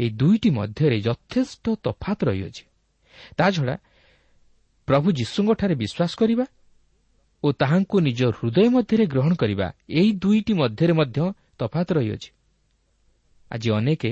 ଏହି 0.00 0.10
ଦୁଇଟି 0.10 0.50
ମଧ୍ୟରେ 0.50 0.96
ଯଥେଷ୍ଟ 1.00 1.64
ତଫାତ 1.84 2.18
ରହିଅଛି। 2.24 2.64
ତାଛଡ଼ା 3.38 3.76
ପ୍ରଭୁ 4.88 5.08
ଯୀଶୁଙ୍କଠାରେ 5.12 5.74
ବିଶ୍ୱାସ 5.74 6.12
କରିବା 6.16 6.44
ଓ 7.44 7.52
ତାହାଙ୍କୁ 7.52 7.96
ନିଜ 8.00 8.20
ହୃଦୟ 8.24 8.68
ମଧ୍ୟରେ 8.68 9.06
ଗ୍ରହଣ 9.06 9.34
କରିବା 9.34 9.66
ଏହି 9.88 10.12
ଦୁଇଟି 10.12 10.52
ମଧ୍ୟରେ 10.52 10.92
ମଧ୍ୟ 10.92 11.32
ତଫାତ 11.58 11.88
ରହିଅଛି। 11.92 12.30
ଆଜି 13.50 13.68
ଅନେକ 13.70 14.02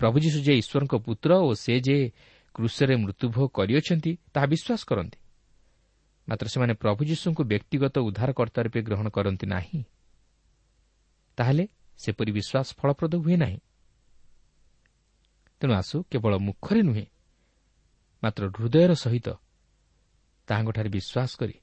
ପ୍ରଭୁ 0.00 0.16
ଯୀଶୁ 0.20 0.38
ଯେ 0.40 0.54
ଈଶ୍ୱରଙ୍କ 0.56 0.94
ପୁତ୍ର 0.94 1.30
ଓ 1.38 1.54
ସେ 1.54 1.80
ଯେ 1.80 1.96
କୃଷରେ 2.54 2.96
ମୃତ୍ୟୁଭୋଗ 2.96 3.46
କରିଅଛନ୍ତି 3.48 4.12
ତାହା 4.34 4.46
ବିଶ୍ୱାସ 4.46 4.80
କରନ୍ତି। 4.84 5.18
ମାତ୍ର 6.28 6.46
ସେମାନେ 6.46 6.74
ପ୍ରଭୁ 6.74 7.00
ଯୀଶୁଙ୍କୁ 7.04 7.42
ବ୍ୟକ୍ତିଗତ 7.44 7.98
ଉଦ୍ଧାରକର୍ତ୍ତା 7.98 8.60
ରୂପେ 8.62 8.80
ଗ୍ରହଣ 8.82 9.08
କରନ୍ତି 9.08 9.46
ନାହିଁ। 9.46 9.84
ତାହେଲେ 11.36 11.64
ସେପରି 11.98 12.32
ବିଶ୍ୱାସ 12.32 12.68
ଫଳପ୍ରଦ 12.78 13.14
ହୁଏ 13.14 13.36
ନାହିଁ? 13.36 13.58
ତେଣୁ 15.60 15.72
ଆସୁ 15.74 15.96
କେବଳ 16.10 16.32
ମୁଖରେ 16.38 16.82
ନୁହେଁ 16.82 17.06
ମାତ୍ର 18.22 18.42
ହୃଦୟର 18.48 18.92
ସହିତ 18.94 19.28
ତାହାଙ୍କଠାରେ 20.48 20.88
ବିଶ୍ୱାସ 20.88 21.30
କରି 21.36 21.54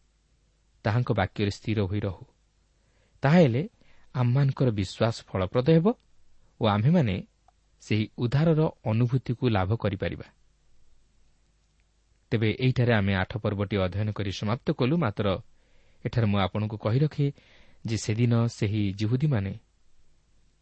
ତାହାଙ୍କ 0.83 1.11
ବାକ୍ୟରେ 1.11 1.51
ସ୍ଥିର 1.51 1.79
ହୋଇ 1.81 1.99
ରହୁ। 1.99 2.25
ତାହାହେଲେ 3.21 3.69
ଆମମାନଙ୍କର 4.13 4.69
ବିଶ୍ୱାସ 4.71 5.15
ଫଳପ୍ରଦ 5.27 5.67
ହେବ 5.69 5.87
ଓ 6.61 6.65
ଆମ୍ଭେମାନେ 6.67 7.27
ସେହି 7.81 8.05
ଉଦ୍ଧାରର 8.17 8.61
ଅନୁଭୂତିକୁ 8.85 9.49
ଲାଭ 9.49 9.75
କରିପାରିବା। 9.75 10.27
ତେବେ 12.31 12.49
ଏହିଠାରେ 12.59 12.93
ଆମେ 12.93 13.13
ଆଠ 13.15 13.37
ପର୍ବଟି 13.37 13.75
ଅଧ୍ୟୟନ 13.77 14.11
କରି 14.11 14.31
ସମାପ୍ତ 14.31 14.67
କଲୁ 14.71 14.97
ମାତ୍ର 14.97 15.27
ଏଠାରେ 16.05 16.27
ମୁଁ 16.27 16.39
ଆପଣଙ୍କୁ 16.39 16.77
କହି 16.77 16.99
ରଖେ 16.99 17.27
ଯେ 17.85 17.97
ସେଦିନ 17.97 18.33
ସେହି 18.47 18.93
ଜିହୁଦୀମାନେ 18.93 19.53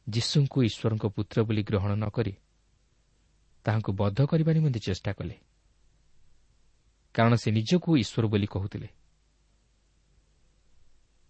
ଯୀଶୁଙ୍କୁ 0.09 0.57
ଈଶ୍ୱରଙ୍କ 0.63 1.05
ପୁତ୍ର 1.05 1.37
ବୋଲି 1.43 1.63
ଗ୍ରହଣ 1.63 1.91
ନ 1.95 2.09
କରି 2.09 2.33
ତାହାଙ୍କୁ 3.65 3.91
ବଦ୍ଧ 3.91 4.19
କରିବା 4.25 4.53
ନିମନ୍ତେ 4.53 4.79
ଚେଷ୍ଟା 4.79 5.11
କଲେ। 5.13 5.35
କାରଣ 7.13 7.33
ସେ 7.35 7.51
ନିଜକୁ 7.51 7.97
ଈଶ୍ୱର 7.97 8.25
ବୋଲି 8.27 8.47
କହୁଥିଲେ। 8.47 8.87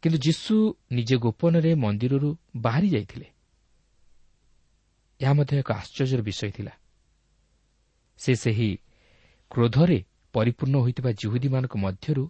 କିନ୍ତୁ 0.06 0.20
ଯୀଶୁ 0.20 0.56
ନିଜେ 0.92 1.16
ଗୋପନରେ 1.18 1.76
ମନ୍ଦିରରୁ 1.76 2.30
ବାହାରି 2.56 2.90
ଯାଇଥିଲେ। 2.90 3.28
ଏହା 5.20 5.34
ମଧ୍ୟ 5.34 5.54
ଏକ 5.58 5.70
ଆଶ୍ଚର୍ଯ୍ୟର 5.72 6.22
ବିଷୟ 6.22 6.50
ଥିଲା। 6.52 6.74
ସେ 8.20 8.32
ସେହି 8.36 8.70
କ୍ରୋଧରେ 9.52 9.98
ପରିପୂର୍ଣ୍ଣ 10.34 10.76
ହୋଇଥିବା 10.78 11.12
ଜିହୁଦୀମାନଙ୍କ 11.12 11.74
ମଧ୍ୟରୁ 11.78 12.24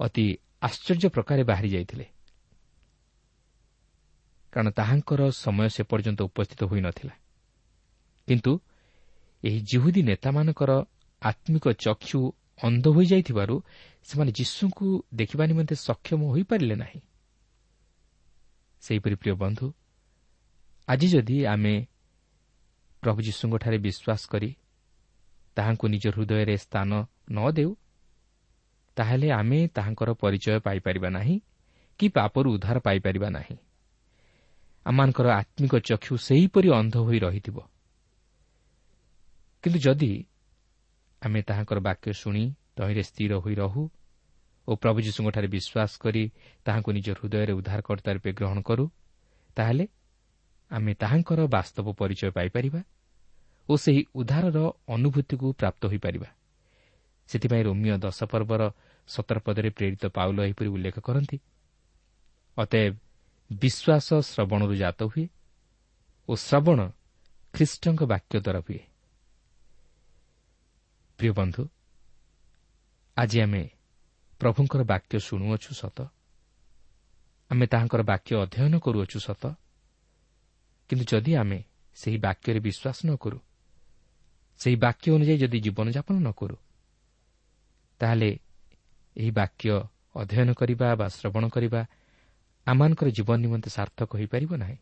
ଅତି 0.00 0.24
ଆଶ୍ଚର୍ଯ୍ୟ 0.62 1.08
ପ୍ରକାରେ 1.08 1.42
ବାହାରି 1.44 1.68
ଯାଇଥିଲେ। 1.68 2.06
କାରଣ 4.52 4.68
ତାହାଙ୍କର 4.70 5.20
ସମୟ 5.30 5.68
ସେ 5.68 5.82
ପର୍ଯ୍ୟନ୍ତ 5.82 6.20
ଉପସ୍ଥିତ 6.22 6.60
ହୋଇନଥିଲା 6.64 7.14
କିନ୍ତୁ 8.28 8.52
ଏହି 9.44 9.60
ଜିହୁଦୀ 9.60 10.02
ନେତାମାନଙ୍କର 10.02 10.70
ଆତ୍ମିକ 11.22 11.64
ଚକ୍ଷୁ 11.72 12.20
ଅନ୍ଧ 12.62 12.88
ହୋଇଯାଇଥିବାରୁ 12.88 13.62
ସେମାନେ 14.04 14.32
ଯୀଶୁଙ୍କୁ 14.32 14.86
ଦେଖିବା 15.14 15.44
ନିମନ୍ତେ 15.46 15.74
ସକ୍ଷମ 15.74 16.20
ହୋଇପାରିଲେ 16.24 16.74
ନାହିଁ। 16.74 17.00
ସେହିପରି 18.80 19.14
ପ୍ରିୟ 19.14 19.34
ବନ୍ଧୁ 19.34 19.66
ଆଜି 20.88 21.08
ଯଦି 21.08 21.46
ଆମେ 21.46 21.74
ପ୍ରଭୁ 23.02 23.20
ଯୀଶୁଙ୍କଠାରେ 23.22 23.78
ବିଶ୍ୱାସ 23.78 24.22
କରି 24.28 24.56
ତାହାଙ୍କୁ 25.56 25.86
ନିଜ 25.88 26.04
ହୃଦୟରେ 26.08 26.56
ସ୍ଥାନ 26.56 26.90
ନ 27.30 27.38
ଦେଉ 27.50 27.76
ତାହେଲେ 28.96 29.28
ଆମେ 29.30 29.68
ତାହାଙ୍କର 29.68 30.10
ପରିଚୟ 30.12 30.58
ପାଇପାରିବା 30.60 31.08
ନାହିଁ 31.08 31.36
କି 31.98 32.06
ପାପରୁ 32.08 32.48
ଉଦ୍ଧାର 32.54 32.78
ପାଇପାରିବା 32.78 33.28
ନାହିଁ। 33.30 33.56
ଆମମାନଙ୍କର 34.86 35.26
ଆତ୍ମିକ 35.30 35.74
ଚକ୍ଷୁ 35.76 36.16
ସେହିପରି 36.16 36.68
ଅନ୍ଧ 36.70 36.96
ହୋଇ 36.96 37.18
ରହିଥିବ। 37.18 37.56
କିନ୍ତୁ 39.62 39.78
ଯଦି 39.78 40.12
ଆମେ 41.22 41.40
ତାହାଙ୍କର 41.42 41.78
ବାକ୍ୟ 41.80 42.12
ଶୁଣି 42.12 42.44
ତହିଁରେ 42.76 43.02
ସ୍ଥିର 43.02 43.32
ହୋଇ 43.44 43.54
ରହୁ 43.54 43.82
ଓ 44.68 44.72
ପ୍ରଭୁ 44.76 44.98
ଯୀଶୁଙ୍କଠାରେ 45.00 45.48
ବିଶ୍ୱାସ 45.48 45.92
କରି 45.98 46.22
ତାହାଙ୍କୁ 46.64 46.90
ନିଜ 46.92 47.08
ହୃଦୟରେ 47.18 47.52
ଉଦ୍ଧାରକର୍ତ୍ତା 47.52 48.10
ରୂପେ 48.12 48.30
ଗ୍ରହଣ 48.32 48.58
କରୁ 48.62 48.84
ତାହେଲେ 49.56 49.84
ଆମେ 50.70 50.92
ତାହାଙ୍କର 50.94 51.40
ବାସ୍ତବ 51.46 51.86
ପରିଚୟ 51.92 52.30
ପାଇପାରିବା 52.30 52.80
ଓ 53.68 53.72
ସେହି 53.76 54.02
ଉଦ୍ଧାରର 54.14 54.58
ଅନୁଭୂତିକୁ 54.88 55.46
ପ୍ରାପ୍ତ 55.52 55.82
ହୋଇପାରିବା। 55.86 56.28
ସେଥିପାଇଁ 57.28 57.62
ରୋମିଓ 57.62 57.96
ଦଶ 57.96 58.18
ପର୍ବର 58.24 58.62
ସତର 59.08 59.38
ପଦରେ 59.38 59.70
ପ୍ରେରିତ 59.70 60.04
ପାଉଲ 60.16 60.38
ଏହିପରି 60.46 60.68
ଉଲ୍ଲେଖ 60.68 60.96
କରନ୍ତି 60.98 61.36
ଅତଏବ 62.56 62.94
ବିଶ୍ୱାସ 63.50 64.08
ଶ୍ରବଣରୁ 64.30 64.74
ଜାତ 64.76 65.00
ହୁଏ 65.02 65.24
ଓ 66.28 66.32
ଶ୍ରବଣ 66.36 66.80
ଖ୍ରୀଷ୍ଟଙ୍କ 67.54 68.00
ବାକ୍ୟ 68.12 68.34
ଦ୍ୱାରା 68.40 68.60
ହୁଏ। 68.60 68.80
ପ୍ରିୟ 71.20 71.32
ବନ୍ଧୁ 71.32 71.62
ଆଜି 73.16 73.38
ଆମେ 73.40 73.62
ପ୍ରଭୁଙ୍କର 74.40 74.82
ବାକ୍ୟ 74.82 75.14
ଶୁଣୁଅଛୁ 75.20 75.72
ସତ। 75.76 75.98
ଆମେ 77.50 77.64
ତାହାଙ୍କର 77.66 78.02
ବାକ୍ୟ 78.02 78.30
ଅଧ୍ୟୟନ 78.44 78.74
କରୁଅଛୁ 78.80 79.18
ସତ। 79.20 79.44
କିନ୍ତୁ 80.90 81.04
ଯଦି 81.12 81.32
ଆମେ 81.36 81.58
ସେହି 81.96 82.18
ବାକ୍ୟରେ 82.18 82.60
ବିଶ୍ୱାସ 82.60 82.98
ନ 83.04 83.10
କରୁ 83.16 83.38
ସେହି 84.60 84.76
ବାକ୍ୟ 84.76 85.06
ଅନୁଯାୟୀ 85.16 85.36
ଯଦି 85.42 85.58
ଜୀବନଯାପନ 85.60 86.16
ନ 86.16 86.28
କରୁ 86.32 86.56
ତାହେଲେ 88.00 88.30
ଏହି 89.16 89.30
ବାକ୍ୟ 89.30 89.64
ଅଧ୍ୟୟନ 90.16 90.48
କରିବା 90.52 90.86
ବା 90.96 91.06
ଶ୍ରବଣ 91.08 91.44
କରିବା 91.48 91.80
ଆମମାନଙ୍କର 92.66 93.08
ଜୀବନ 93.10 93.36
ନିମନ୍ତେ 93.44 93.70
ସାର୍ଥକ 93.70 94.10
ହୋଇପାରିବ 94.16 94.52
ନାହିଁ। 94.56 94.78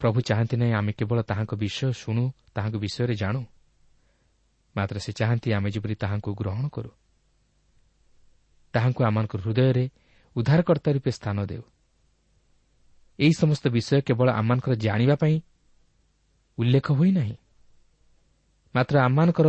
ପ୍ରଭୁ 0.00 0.18
ଚାହାନ୍ତି 0.20 0.56
ନାହିଁ 0.56 0.74
ଆମେ 0.80 0.92
କେବଳ 0.92 1.18
ତାହାଙ୍କ 1.22 1.52
ବିଷୟ 1.54 1.88
ଶୁଣୁ 1.92 2.24
ତାହାଙ୍କ 2.54 2.76
ବିଷୟରେ 2.76 3.14
ଜାଣୁ। 3.14 3.42
ମାତ୍ର 4.76 4.96
ସେ 4.98 5.12
ଚାହାନ୍ତି 5.12 5.48
ଆମେ 5.52 5.68
ଯେପରି 5.70 5.94
ତାହାଙ୍କୁ 5.94 6.30
ଗ୍ରହଣ 6.34 6.68
କରୁ। 6.68 6.90
ତାହାଙ୍କୁ 8.74 9.00
ଆମମାନଙ୍କ 9.04 9.34
ହୃଦୟରେ 9.36 9.84
ଉଦ୍ଧାରକର୍ତ୍ତା 10.36 10.90
ରୂପେ 10.92 11.10
ସ୍ଥାନ 11.10 11.36
ଦେଉ। 11.46 11.62
ଏହି 13.18 13.32
ସମସ୍ତ 13.32 13.64
ବିଷୟ 13.68 14.00
କେବଳ 14.00 14.28
ଆମମାନଙ୍କର 14.30 14.74
ଜାଣିବା 14.74 15.14
ପାଇଁ 15.14 15.36
ଉଲ୍ଲେଖ 16.58 16.86
ହୋଇନାହିଁ 16.92 17.36
ମାତ୍ର 18.74 18.94
ଆମମାନଙ୍କର 18.98 19.48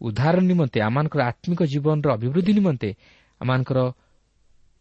ଉଦ୍ଧାର 0.00 0.36
ନିମନ୍ତେ 0.40 0.78
ଆମମାନଙ୍କର 0.80 1.20
ଆତ୍ମିକ 1.22 1.60
ଜୀବନର 1.62 2.08
ଅଭିବୃଦ୍ଧି 2.12 2.52
ନିମନ୍ତେ 2.52 2.90
ଆମମାନଙ୍କର 3.40 3.78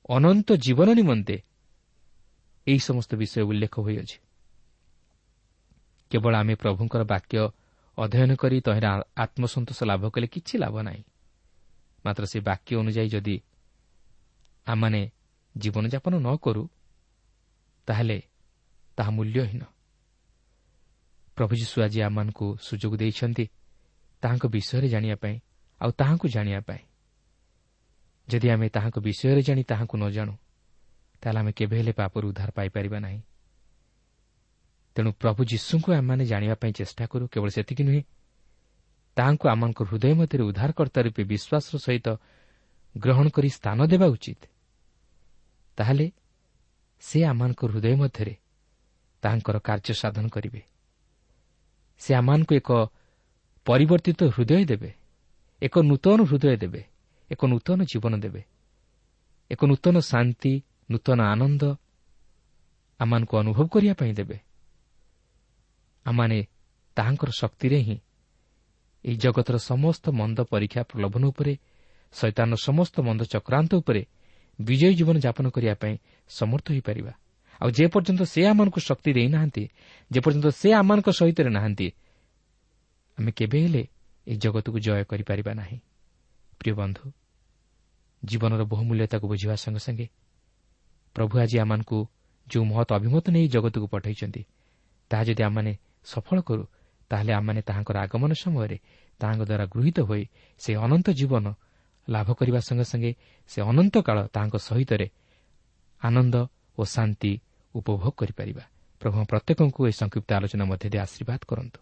ଅନନ୍ତ 0.10 0.50
ଜୀବନ 0.56 0.90
ନିମନ୍ତେ 0.94 1.36
ଏହି 2.68 2.80
ସମସ୍ତ 2.80 3.12
ବିଷୟ 3.16 3.42
ଉଲ୍ଲେଖ 3.42 3.76
ହୋଇଅଛି। 3.80 4.18
କେବଳ 6.12 6.34
ଆମେ 6.36 6.54
ପ୍ରଭୁଙ୍କର 6.56 7.02
ବାକ୍ୟ 7.04 7.38
ଅଧ୍ୟୟନ 8.00 8.32
କରି 8.42 8.58
ତହିଁରେ 8.62 8.90
ଆତ୍ମସନ୍ତୋଷ 9.24 9.80
ଲାଭ 9.90 10.04
କଲେ 10.14 10.28
କିଛି 10.28 10.56
ଲାଭ 10.64 10.76
ନାହିଁ 10.88 11.02
ମାତ୍ର 12.06 12.24
ସେ 12.32 12.38
ବାକ୍ୟ 12.40 12.72
ଅନୁଯାୟୀ 12.82 13.10
ଯଦି 13.10 13.36
ଆମମାନେ 14.68 15.02
ଜୀବନଯାପନ 15.56 16.14
ନ 16.18 16.30
କରୁ 16.38 16.64
ତାହେଲେ 17.88 18.18
ତାହା 18.98 19.12
ମୂଲ୍ୟହୀନ 19.12 19.62
ପ୍ରଭୁ 21.38 21.54
ଯୀଶୁ 21.56 21.76
ଆଜି 21.82 22.00
ଆମମାନଙ୍କୁ 22.02 22.48
ସୁଯୋଗ 22.62 22.94
ଦେଇଛନ୍ତି 23.02 23.46
ତାହାଙ୍କ 24.24 24.46
ବିଷୟରେ 24.48 24.88
ଜାଣିବା 24.90 25.18
ପାଇଁ 25.24 25.36
ଆଉ 25.82 25.92
ତାହାଙ୍କୁ 25.92 26.28
ଜାଣିବା 26.28 26.62
ପାଇଁ 26.62 26.82
ଯଦି 28.28 28.48
ଆମେ 28.50 28.68
ତାହାଙ୍କ 28.70 28.98
ବିଷୟରେ 29.00 29.42
ଜାଣି 29.42 29.64
ତାହାଙ୍କୁ 29.64 29.96
ନ 29.98 30.06
ଜାଣୁ 30.12 30.34
ତାହେଲେ 31.24 31.40
ଆମେ 31.40 31.52
କେବେ 31.52 31.76
ହେଲେ 31.80 31.94
ପାପରୁ 32.00 32.26
ଉଦ୍ଧାର 32.32 32.50
ପାଇପାରିବା 32.52 33.00
ନାହିଁ 33.00 33.20
ତେଣୁ 34.96 35.10
ପ୍ରଭୁ 35.22 35.42
ଯୀଶୁଙ୍କୁ 35.52 35.90
ଆମମାନେ 35.94 36.24
ଜାଣିବା 36.26 36.56
ପାଇଁ 36.62 36.72
ଚେଷ୍ଟା 36.72 37.04
କରୁ 37.12 37.26
କେବଳ 37.34 37.50
ସେତିକି 37.50 37.84
ନୁହେଁ 37.84 38.02
ତାହାଙ୍କୁ 39.18 39.46
ଆମମାନଙ୍କ 39.54 39.80
ହୃଦୟ 39.90 40.14
ମଧ୍ୟରେ 40.20 40.44
ଉଦ୍ଧାରକର୍ତ୍ତା 40.50 41.00
ରୂପେ 41.06 41.24
ବିଶ୍ୱାସର 41.32 41.76
ସହିତ 41.86 42.08
ଗ୍ରହଣ 42.96 43.26
କରି 43.30 43.50
ସ୍ଥାନ 43.50 43.80
ଦେବା 43.92 44.08
ଉଚିତ। 44.16 44.42
ତାହେଲେ 45.78 46.08
ସେ 47.04 47.18
ଆମମାନଙ୍କ 47.32 47.62
ହୃଦୟ 47.72 47.96
ମଧ୍ୟରେ 47.96 48.34
ତାହାଙ୍କର 49.24 49.58
କାର୍ଯ୍ୟ 49.68 49.94
ସାଧନ 50.02 50.26
କରିବେ। 50.28 50.62
ସେ 52.02 52.12
ଆମମାନଙ୍କୁ 52.16 52.54
ଏକ 52.56 52.70
ପରିବର୍ତ୍ତିତ 53.68 54.20
ହୃଦୟ 54.36 54.64
ଦେବେ 54.72 54.92
ଏକ 55.62 55.76
ନୂତନ 55.90 56.20
ହୃଦୟ 56.30 56.56
ଦେବେ 56.64 56.82
ଏକ 57.32 57.42
ନୂତନ 57.46 57.80
ଜୀବନ 57.92 58.14
ଦେବେ 58.24 58.42
ଏକ 59.52 59.62
ନୂତନ 59.66 59.96
ଶାନ୍ତି 60.00 60.54
ନୂତନ 60.92 61.20
ଆନନ୍ଦ 61.34 61.64
ଆମମାନଙ୍କୁ 63.00 63.34
ଅନୁଭବ 63.42 63.68
କରିବା 63.68 63.94
ପାଇଁ 63.94 64.14
ଦେବେ। 64.14 64.38
ଆମମାନେ 66.06 66.38
ତାହାଙ୍କର 66.98 67.30
ଶକ୍ତିରେ 67.32 67.80
ହିଁ 67.82 67.98
ଏହି 69.06 69.18
ଜଗତର 69.18 69.58
ସମସ୍ତ 69.58 70.06
ମନ୍ଦ 70.12 70.40
ପରୀକ୍ଷା 70.44 70.82
ପ୍ରଲୋଭନ 70.84 71.24
ଉପରେ 71.32 71.54
ଶୈତାନର 72.14 72.58
ସମସ୍ତ 72.58 72.96
ମନ୍ଦ 73.02 73.22
ଚକ୍ରାନ୍ତ 73.24 73.72
ଉପରେ 73.76 74.02
ବିଜୟୀ 74.60 74.94
ଜୀବନ 75.00 75.16
ଯାପନ 75.20 75.46
କରିବା 75.50 75.76
ପାଇଁ 75.82 75.96
ସମର୍ଥ 76.30 76.66
ହୋଇପାରିବା। 76.72 77.14
ଆଉ 77.62 77.70
ଯେପର୍ଯ୍ୟନ୍ତ 77.70 78.22
ସେ 78.24 78.40
ଆମମାନଙ୍କୁ 78.52 78.80
ଶକ୍ତି 78.80 79.10
ଦେଇନାହାନ୍ତି 79.14 79.64
ଯେପର୍ଯ୍ୟନ୍ତ 80.12 80.48
ସେ 80.62 80.68
ଆମମାନଙ୍କ 80.74 81.10
ସହିତ 81.10 81.40
ନାହାନ୍ତି 81.48 81.88
ଆମେ 83.18 83.32
କେବେ 83.32 83.58
ହେଲେ 83.64 83.84
ଏହି 84.28 84.38
ଜଗତକୁ 84.38 84.78
ଜୟ 84.80 85.04
କରିପାରିବା 85.04 85.52
ନାହିଁ। 85.54 85.78
ପ୍ରିୟ 86.60 86.74
ବନ୍ଧୁ 86.76 87.04
ଜୀବନର 88.24 88.62
ବହୁମୂଲ୍ୟତାକୁ 88.64 89.26
ବୁଝିବା 89.28 89.56
ସଙ୍ଗେ 89.56 89.80
ସଙ୍ଗେ 89.80 90.08
ପ୍ରଭୁ 91.16 91.34
ଆଜି 91.40 91.56
ଆମମାନଙ୍କୁ 91.60 91.98
ଯେଉଁ 92.48 92.66
ମହତ 92.66 92.90
ଅଭିମତ 92.94 93.26
ନେଇ 93.32 93.48
ଜଗତକୁ 93.48 93.88
ପଠାଇଛନ୍ତି 93.88 94.42
ତାହା 95.12 95.24
ଯଦି 95.24 95.44
ଆମମାନେ 95.44 95.72
ସଫଳ 96.04 96.42
କରୁ 96.42 96.64
ତାହେଲେ 97.10 97.34
ଆମମାନେ 97.34 97.62
ତାହାଙ୍କର 97.62 97.98
ଆଗମନ 98.00 98.32
ସମୟରେ 98.34 98.78
ତାହାଙ୍କ 99.20 99.42
ଦ୍ୱାରା 99.46 99.66
ଗୃହୀତ 99.66 100.00
ହୋଇ 100.00 100.24
ସେ 100.60 100.76
ଅନନ୍ତ 100.76 101.10
ଜୀବନ 101.10 101.46
ଲାଭ 102.10 102.34
କରିବା 102.34 102.60
ସଙ୍ଗେ 102.60 102.84
ସଙ୍ଗେ 102.84 103.12
ସେ 103.48 103.62
ଅନନ୍ତ 103.62 103.96
କାଳ 104.02 104.28
ତାହାଙ୍କ 104.28 104.56
ସହିତରେ 104.58 105.08
ଆନନ୍ଦ 106.04 106.36
ଓ 106.78 106.84
ଶାନ୍ତି 106.84 107.42
ଉପଭୋଗ 107.76 108.10
କରିପାରିବା। 108.10 108.64
ପ୍ରଭୁ 109.02 109.26
ପ୍ରତ୍ୟେକଙ୍କୁ 109.26 109.80
ଏହି 109.86 109.94
ସଂକ୍ଷିପ୍ତ 109.94 110.30
ଆଲୋଚନା 110.34 110.66
ମଧ୍ୟ 110.66 110.98
ଆଶୀର୍ବାଦ 111.00 111.40
କରନ୍ତୁ। 111.48 111.80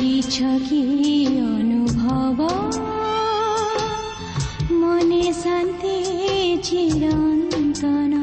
କରିଛ 0.00 0.50
କି 0.60 0.78
ଅନୁଭବ 1.46 2.44
ମନେ 4.74 5.18
ଶାନ୍ତି 5.40 5.96
ଚିରନ୍ତନ 6.68 8.14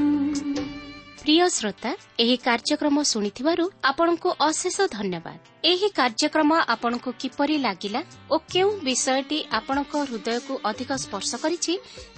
ପ୍ରିୟ 1.20 1.44
ଶ୍ରୋତା 1.50 1.92
ଏହି 2.24 2.38
କାର୍ଯ୍ୟକ୍ରମ 2.46 3.04
ଶୁଣିଥିବାରୁ 3.04 3.66
ଆପଣଙ୍କୁ 3.84 4.30
ଅଶେଷ 4.40 4.88
ଧନ୍ୟବାଦ 4.96 5.38
ଏହି 5.64 5.90
କାର୍ଯ୍ୟକ୍ରମ 6.00 6.52
ଆପଣଙ୍କୁ 6.74 7.14
କିପରି 7.22 7.60
ଲାଗିଲା 7.66 8.02
ଓ 8.32 8.42
କେଉଁ 8.48 8.72
ବିଷୟଟି 8.82 9.40
ଆପଣଙ୍କ 9.60 9.94
ହୃଦୟକୁ 10.08 10.54
ଅଧିକ 10.64 10.92
ସ୍ପର୍ଶ 11.04 11.32
କରିଛି 11.44 11.74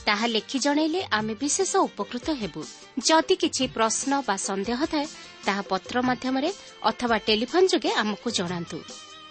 ତାହା 0.06 0.32
ଲେଖି 0.36 0.58
ଜଣାଇଲେ 0.66 1.02
ଆମେ 1.12 1.34
ବିଶେଷ 1.44 1.72
ଉପକୃତ 1.90 2.28
ହେବୁ 2.42 2.62
ଯଦି 3.04 3.36
କିଛି 3.44 3.64
ପ୍ରଶ୍ନ 3.76 4.12
ବା 4.28 4.36
ସନ୍ଦେହ 4.48 4.80
ଥାଏ 4.88 5.06
ତାହା 5.46 5.62
ପତ୍ର 5.70 5.96
ମାଧ୍ୟମରେ 6.08 6.50
ଅଥବା 6.86 7.18
ଟେଲିଫୋନ୍ 7.28 7.72
ଯୋଗେ 7.72 7.92
ଆମକୁ 8.02 8.38
ଜଣାନ୍ତୁ 8.40 8.80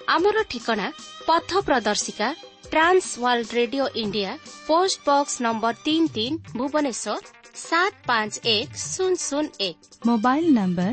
ଆମର 0.08 0.42
ଠିକଣା 0.52 0.86
ପଥ 1.28 1.50
ପ୍ରଦର୍ଶିକା 1.66 2.28
Trans 2.72 3.06
World 3.22 3.50
Radio 3.58 3.84
India 4.02 4.30
post 4.68 4.98
box 5.08 5.34
number 5.46 5.74
ତିନି 5.86 6.08
ତିନି 6.16 6.36
ଭୁବନେଶ୍ୱର 6.58 7.16
ସାତ 7.64 7.92
ପାଞ୍ଚ 8.08 8.32
ଏକ 8.54 8.68
ଶୂନ 8.84 9.12
ଶୂନ 9.22 9.44
ଏକ। 9.68 9.76
Mobile 10.08 10.44
number 10.58 10.92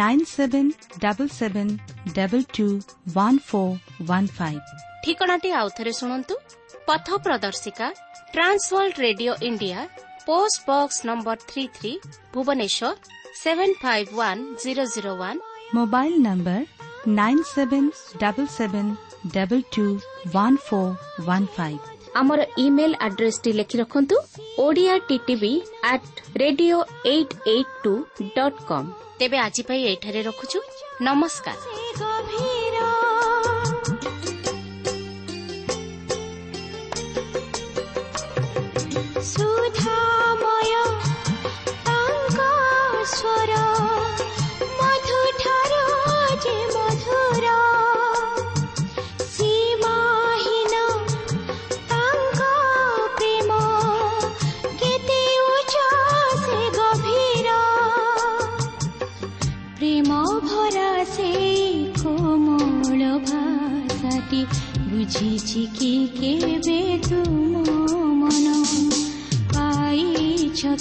nine 0.00 0.24
seven 0.34 0.70
double 1.04 1.30
seven 1.38 1.72
double 2.18 2.46
two 2.56 2.66
one 3.16 3.38
four 3.48 3.74
one 4.10 4.28
five. 4.38 4.64
ଠିକଣାଟି 5.04 5.50
ଆଉଥରେ 5.60 5.92
ଶୁଣନ୍ତୁ। 6.00 6.34
ପଥ 6.88 7.06
ପ୍ରଦର୍ଶିକା 7.24 7.86
Trans 8.34 8.64
World 8.74 8.96
Radio 9.06 9.32
India 9.48 9.78
post 10.26 10.58
box 10.68 10.98
number 11.08 11.38
three 11.50 11.64
three 11.76 11.92
Bhubaneswar 12.34 12.90
seven 13.42 13.74
five 13.82 14.10
one 14.20 14.42
zero 14.62 14.84
zero 14.94 15.12
one. 15.22 15.38
Mobile 15.76 16.14
number 16.26 16.60
nine 17.08 17.42
seven 17.48 17.86
double 18.20 18.48
seven 18.54 18.88
double 19.34 19.62
two 19.74 19.84
one 20.32 20.58
four 20.66 20.90
one 21.20 21.46
five 21.54 21.86
ଆମର 22.14 22.46
email 22.64 22.98
ଆଡ୍ରେସଟି 23.06 23.52
ଲେଖି 23.52 23.80
ରଖନ୍ତୁ 23.80 24.16
Odia 24.58 24.98
T T V 25.08 25.52
at 25.92 26.22
radio 26.36 26.78
eight 27.06 27.34
eight 27.48 27.74
two 27.84 27.94
dot 28.36 28.62
com 28.68 28.92
ତେବେ 29.18 29.38
ଆଜି 29.38 29.62
ପାଇଁ 29.68 29.80
ଏଇଠାରେ 29.90 30.20
ରଖୁଛୁ। 30.28 30.58
ନମସ୍କାର। 31.02 32.57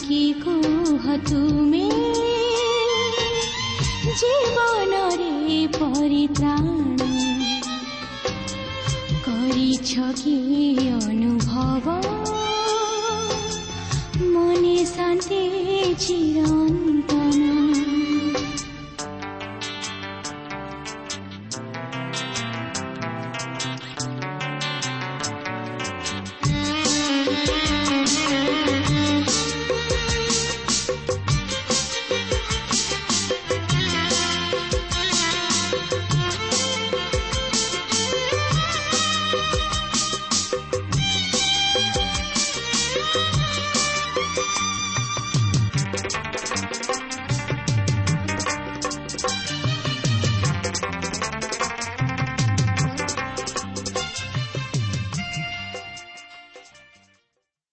শিকো 0.07 0.55
তুমি 1.29 1.85
জীৱনৰে 4.19 5.57
পৰিত্ৰাণ 5.73 6.67
কৰিছ 9.25 9.91
কি 10.19 10.37
অনুভৱ 10.91 11.89
মনে 14.31 14.77
শান্তি 14.93 15.43
চিৰণ 16.05 16.96